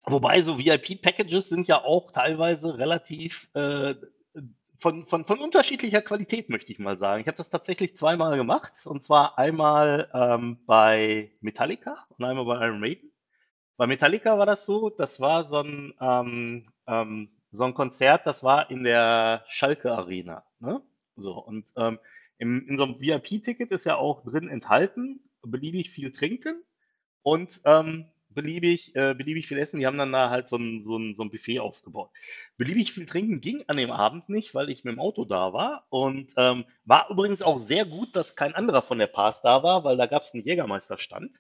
Wobei 0.04 0.42
so 0.42 0.58
VIP-Packages 0.58 1.50
sind 1.50 1.68
ja 1.68 1.84
auch 1.84 2.12
teilweise 2.12 2.78
relativ 2.78 3.50
äh, 3.54 3.94
von, 4.80 5.06
von, 5.06 5.26
von 5.26 5.40
unterschiedlicher 5.40 6.02
Qualität, 6.02 6.50
möchte 6.50 6.72
ich 6.72 6.80
mal 6.80 6.98
sagen. 6.98 7.22
Ich 7.22 7.28
habe 7.28 7.38
das 7.38 7.50
tatsächlich 7.52 7.96
zweimal 7.96 8.36
gemacht. 8.36 8.74
Und 8.86 9.04
zwar 9.04 9.38
einmal 9.38 10.10
ähm, 10.14 10.58
bei 10.66 11.32
Metallica 11.42 12.08
und 12.18 12.26
einmal 12.26 12.46
bei 12.46 12.66
Iron 12.66 12.80
Maiden. 12.80 13.12
Bei 13.78 13.86
Metallica 13.86 14.38
war 14.40 14.48
das 14.48 14.66
so, 14.66 14.90
das 14.90 15.20
war 15.20 15.44
so 15.44 15.58
ein, 15.60 15.94
ähm, 16.02 16.72
ähm, 16.88 17.30
so 17.52 17.64
ein 17.66 17.74
Konzert, 17.76 18.26
das 18.26 18.44
war 18.44 18.72
in 18.72 18.84
der 18.84 19.44
Schalke 19.48 19.92
Arena. 19.92 20.44
Ne? 20.60 20.82
So, 21.16 21.34
und 21.34 21.66
ähm, 21.76 22.00
im, 22.41 22.67
in 22.67 22.77
so 22.77 22.86
einem 22.86 22.99
VIP-Ticket 22.99 23.71
ist 23.71 23.86
ja 23.86 23.97
auch 23.97 24.23
drin 24.23 24.49
enthalten, 24.49 25.21
beliebig 25.43 25.91
viel 25.91 26.12
trinken 26.12 26.63
und 27.21 27.62
ähm, 27.65 28.08
beliebig, 28.30 28.95
äh, 28.95 29.13
beliebig 29.13 29.47
viel 29.47 29.60
essen. 29.60 29.80
Die 29.80 29.86
haben 29.86 29.97
dann 29.99 30.12
da 30.12 30.32
halt 30.32 30.47
so 30.47 30.56
ein, 30.58 30.84
so, 30.84 30.97
ein, 30.97 31.13
so 31.15 31.21
ein 31.23 31.30
Buffet 31.30 31.60
aufgebaut. 31.60 32.10
Beliebig 32.58 32.93
viel 32.93 33.06
trinken 33.06 33.41
ging 33.41 33.63
an 33.67 33.77
dem 33.77 33.91
Abend 33.91 34.27
nicht, 34.27 34.56
weil 34.56 34.71
ich 34.71 34.84
mit 34.84 34.93
dem 34.93 34.99
Auto 34.99 35.23
da 35.23 35.54
war. 35.54 35.86
Und 35.89 36.34
ähm, 36.36 36.65
war 36.84 37.12
übrigens 37.12 37.43
auch 37.43 37.60
sehr 37.60 37.86
gut, 37.86 38.15
dass 38.15 38.36
kein 38.36 38.56
anderer 38.56 38.82
von 38.82 38.97
der 38.97 39.08
Pass 39.08 39.43
da 39.43 39.62
war, 39.62 39.84
weil 39.84 39.97
da 39.97 40.08
gab 40.08 40.23
es 40.23 40.34
einen 40.34 40.43
Jägermeisterstand. 40.43 41.38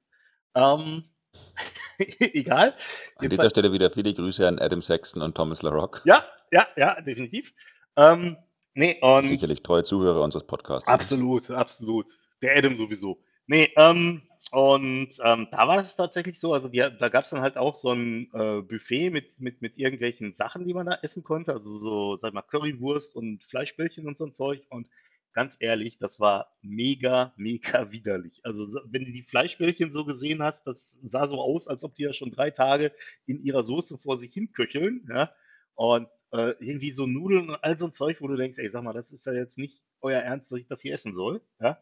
Ähm, 0.53 1.05
egal. 1.97 2.75
An 3.15 3.29
dieser 3.29 3.49
Stelle 3.49 3.73
wieder 3.73 3.89
viele 3.89 4.13
Grüße 4.13 4.47
an 4.47 4.59
Adam 4.59 4.83
Sexton 4.83 5.23
und 5.23 5.35
Thomas 5.35 5.63
LaRock, 5.63 6.01
ja, 6.05 6.23
ja, 6.51 6.67
ja, 6.75 7.01
definitiv. 7.01 7.53
Ähm, 7.95 8.37
nee, 8.73 8.97
und 9.01 9.27
sicherlich 9.27 9.61
treue 9.61 9.83
Zuhörer 9.83 10.21
unseres 10.23 10.45
Podcasts 10.45 10.87
sind. 10.87 10.95
Absolut, 10.95 11.49
absolut. 11.51 12.07
Der 12.41 12.57
Adam 12.57 12.77
sowieso. 12.77 13.19
Nee, 13.47 13.71
ähm, 13.75 14.21
und 14.51 15.09
ähm, 15.23 15.47
da 15.51 15.67
war 15.67 15.77
das 15.77 15.95
tatsächlich 15.95 16.39
so, 16.39 16.53
also 16.53 16.67
die, 16.67 16.79
da 16.79 17.09
gab 17.09 17.25
es 17.25 17.29
dann 17.29 17.41
halt 17.41 17.57
auch 17.57 17.75
so 17.75 17.91
ein 17.91 18.29
äh, 18.33 18.61
Buffet 18.61 19.11
mit, 19.11 19.39
mit, 19.39 19.61
mit 19.61 19.77
irgendwelchen 19.77 20.33
Sachen, 20.35 20.65
die 20.65 20.73
man 20.73 20.87
da 20.87 20.97
essen 21.03 21.23
konnte, 21.23 21.53
also 21.53 21.77
so, 21.77 22.17
sag 22.17 22.33
mal, 22.33 22.41
Currywurst 22.41 23.15
und 23.15 23.43
Fleischbällchen 23.43 24.07
und 24.07 24.17
so 24.17 24.25
ein 24.25 24.33
Zeug. 24.33 24.61
Und 24.69 24.87
ganz 25.33 25.57
ehrlich, 25.59 25.99
das 25.99 26.19
war 26.19 26.51
mega, 26.61 27.33
mega 27.37 27.91
widerlich. 27.91 28.41
Also 28.43 28.65
so- 28.65 28.81
wenn 28.85 29.05
du 29.05 29.11
die 29.11 29.23
Fleischbällchen 29.23 29.93
so 29.93 30.05
gesehen 30.05 30.41
hast, 30.41 30.65
das 30.67 30.99
sah 31.03 31.27
so 31.27 31.39
aus, 31.39 31.67
als 31.67 31.83
ob 31.83 31.95
die 31.95 32.03
ja 32.03 32.13
schon 32.13 32.31
drei 32.31 32.51
Tage 32.51 32.91
in 33.27 33.43
ihrer 33.43 33.63
Soße 33.63 33.97
vor 33.99 34.17
sich 34.17 34.33
hin 34.33 34.51
köcheln, 34.51 35.07
ja. 35.09 35.31
Und 35.75 36.07
äh, 36.31 36.53
irgendwie 36.59 36.91
so 36.91 37.07
Nudeln 37.07 37.49
und 37.49 37.63
all 37.63 37.77
so 37.77 37.85
ein 37.85 37.93
Zeug, 37.93 38.21
wo 38.21 38.27
du 38.27 38.35
denkst, 38.35 38.59
ey, 38.59 38.69
sag 38.69 38.83
mal, 38.83 38.93
das 38.93 39.11
ist 39.11 39.25
ja 39.25 39.33
jetzt 39.33 39.57
nicht 39.57 39.81
euer 40.01 40.21
Ernst, 40.21 40.51
dass 40.51 40.59
ich 40.59 40.67
das 40.67 40.81
hier 40.81 40.93
essen 40.93 41.15
soll, 41.15 41.41
ja. 41.59 41.77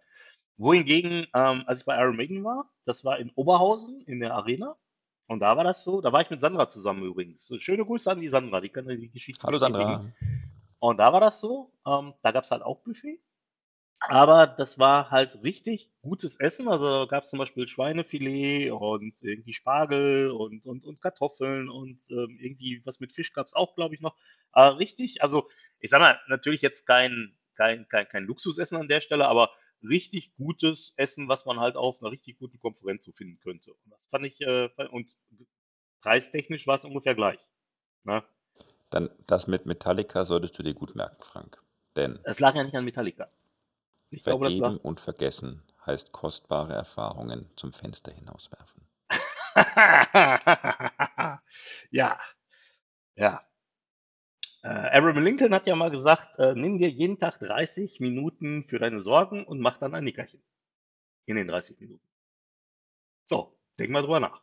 Wohingegen, 0.57 1.25
ähm, 1.33 1.63
als 1.67 1.79
ich 1.79 1.85
bei 1.85 1.97
Iron 1.97 2.17
Maiden 2.17 2.43
war, 2.43 2.69
das 2.83 3.05
war 3.05 3.17
in 3.17 3.31
Oberhausen 3.35 4.01
in 4.01 4.19
der 4.19 4.33
Arena. 4.33 4.75
Und 5.27 5.39
da 5.39 5.55
war 5.55 5.63
das 5.63 5.85
so, 5.85 6.01
da 6.01 6.12
war 6.12 6.21
ich 6.21 6.29
mit 6.29 6.41
Sandra 6.41 6.67
zusammen 6.67 7.03
übrigens. 7.03 7.47
So, 7.47 7.57
schöne 7.59 7.85
Grüße 7.85 8.12
an 8.12 8.19
die 8.19 8.27
Sandra, 8.27 8.59
die 8.59 8.67
kann 8.69 8.85
die 8.88 9.09
Geschichte 9.09 9.47
Hallo. 9.47 9.57
Sandra. 9.57 10.12
Und 10.79 10.97
da 10.97 11.13
war 11.13 11.21
das 11.21 11.39
so, 11.39 11.71
ähm, 11.85 12.13
da 12.23 12.31
gab 12.31 12.43
es 12.43 12.51
halt 12.51 12.63
auch 12.63 12.81
Buffet. 12.81 13.21
Aber 13.99 14.47
das 14.47 14.79
war 14.79 15.12
halt 15.12 15.43
richtig 15.43 15.91
gutes 16.01 16.39
Essen. 16.39 16.67
Also 16.67 17.07
gab 17.07 17.23
es 17.23 17.29
zum 17.29 17.39
Beispiel 17.39 17.67
Schweinefilet 17.67 18.71
und 18.71 19.13
irgendwie 19.21 19.53
Spargel 19.53 20.31
und, 20.31 20.65
und, 20.65 20.85
und 20.85 21.01
Kartoffeln 21.01 21.69
und 21.69 21.99
ähm, 22.09 22.38
irgendwie 22.39 22.81
was 22.85 22.99
mit 22.99 23.13
Fisch 23.13 23.33
gab 23.33 23.47
es 23.47 23.53
auch, 23.53 23.75
glaube 23.75 23.95
ich, 23.95 24.01
noch. 24.01 24.15
Aber 24.51 24.79
richtig, 24.79 25.21
also 25.21 25.49
ich 25.79 25.89
sag 25.89 25.99
mal, 25.99 26.19
natürlich 26.27 26.62
jetzt 26.62 26.85
kein, 26.85 27.38
kein, 27.55 27.88
kein, 27.89 28.07
kein 28.07 28.23
Luxusessen 28.23 28.77
an 28.77 28.88
der 28.88 29.01
Stelle, 29.01 29.27
aber 29.27 29.51
richtig 29.81 30.33
gutes 30.35 30.93
Essen, 30.97 31.29
was 31.29 31.45
man 31.45 31.59
halt 31.59 31.75
auf 31.75 32.01
einer 32.01 32.12
richtig 32.12 32.38
guten 32.38 32.59
Konferenz 32.59 33.05
so 33.05 33.12
finden 33.12 33.39
könnte. 33.39 33.73
Und 33.73 33.91
das 33.91 34.05
fand 34.05 34.25
ich, 34.25 34.39
äh, 34.41 34.69
und 34.91 35.15
preistechnisch 36.01 36.67
war 36.67 36.77
es 36.77 36.85
ungefähr 36.85 37.15
gleich. 37.15 37.39
Ne? 38.03 38.23
Dann 38.89 39.09
das 39.27 39.47
mit 39.47 39.65
Metallica 39.65 40.25
solltest 40.25 40.57
du 40.57 40.63
dir 40.63 40.73
gut 40.73 40.95
merken, 40.95 41.21
Frank. 41.21 41.62
Denn 41.95 42.19
Es 42.23 42.39
lag 42.39 42.55
ja 42.55 42.63
nicht 42.63 42.75
an 42.75 42.85
Metallica. 42.85 43.29
Glaube, 44.12 44.50
vergeben 44.50 44.78
und 44.78 45.00
vergessen 45.00 45.63
heißt 45.86 46.12
kostbare 46.12 46.74
Erfahrungen 46.74 47.50
zum 47.56 47.74
Fenster 47.74 48.12
hinauswerfen. 48.12 48.88
ja, 51.91 52.19
ja. 53.15 53.45
Äh, 54.62 54.67
Abraham 54.67 55.24
Lincoln 55.24 55.54
hat 55.54 55.67
ja 55.67 55.76
mal 55.76 55.91
gesagt, 55.91 56.38
äh, 56.38 56.54
nimm 56.54 56.80
dir 56.80 56.89
jeden 56.89 57.19
Tag 57.19 57.39
30 57.39 58.00
Minuten 58.00 58.65
für 58.67 58.80
deine 58.80 59.00
Sorgen 59.00 59.45
und 59.45 59.60
mach 59.60 59.78
dann 59.78 59.95
ein 59.95 60.04
Nickerchen. 60.04 60.43
In 61.26 61.36
den 61.36 61.48
30 61.48 61.80
Minuten. 61.80 62.06
So, 63.28 63.58
denk 63.78 63.91
mal 63.91 64.02
drüber 64.02 64.19
nach. 64.19 64.41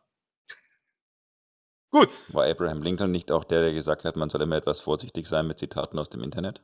Gut. 1.91 2.33
War 2.33 2.47
Abraham 2.47 2.81
Lincoln 2.81 3.11
nicht 3.11 3.31
auch 3.31 3.43
der, 3.43 3.61
der 3.61 3.73
gesagt 3.73 4.05
hat, 4.05 4.15
man 4.15 4.29
soll 4.29 4.41
immer 4.41 4.55
etwas 4.55 4.79
vorsichtig 4.79 5.27
sein 5.27 5.45
mit 5.45 5.59
Zitaten 5.59 5.99
aus 5.99 6.09
dem 6.09 6.23
Internet? 6.23 6.63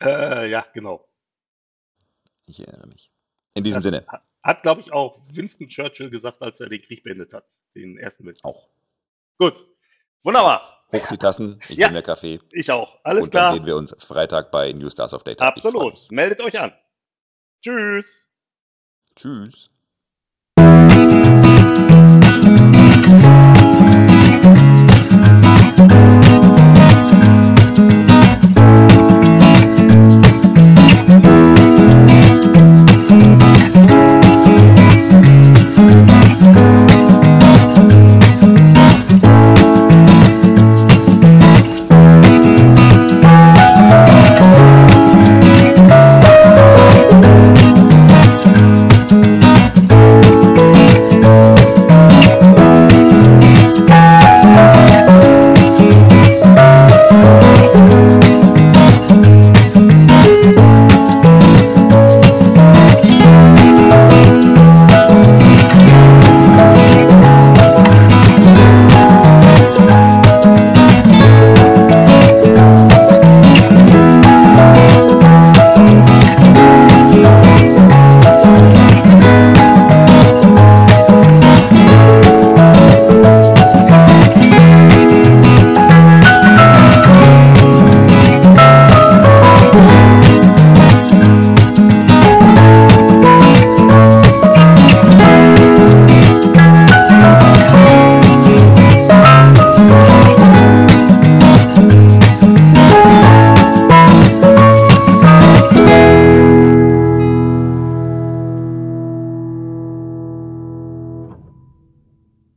Äh, 0.00 0.50
ja, 0.50 0.66
genau. 0.72 1.11
Ich 2.46 2.60
erinnere 2.60 2.88
mich. 2.88 3.10
In 3.54 3.64
diesem 3.64 3.82
Das 3.82 3.84
Sinne, 3.92 4.04
hat, 4.08 4.22
hat 4.42 4.62
glaube 4.62 4.80
ich, 4.80 4.92
auch 4.92 5.20
Winston 5.32 5.68
Churchill 5.68 6.10
gesagt, 6.10 6.40
als 6.42 6.58
er 6.60 6.68
den 6.68 6.82
Krieg 6.82 7.02
beendet 7.02 7.32
hat. 7.34 7.44
Den 7.74 7.98
ersten 7.98 8.24
Weltkrieg. 8.26 8.44
auch. 8.44 8.68
Gut. 9.38 9.66
Wunderbar. 10.22 10.84
Hoch 10.94 11.06
die 11.08 11.16
Tassen, 11.18 11.58
ich 11.68 11.76
Ja. 11.78 11.86
will 11.88 11.92
mehr 11.94 12.02
Kaffee. 12.02 12.38
Ich 12.52 12.70
auch. 12.70 12.98
Alles 13.02 13.24
und 13.24 13.34
dann 13.34 13.40
klar. 13.46 13.54
sehen 13.54 13.66
wir 13.66 13.76
uns 13.76 13.94
Freitag 14.04 14.50
bei 14.50 14.72
New 14.72 14.90
Stars 14.90 15.14
of 15.14 15.22
Data. 15.22 15.46
Absolut. 15.48 16.10
Meldet 16.10 16.40
euch 16.42 16.58
an. 16.60 16.72
Tschüss. 17.62 18.26
Tschüss. 19.16 19.70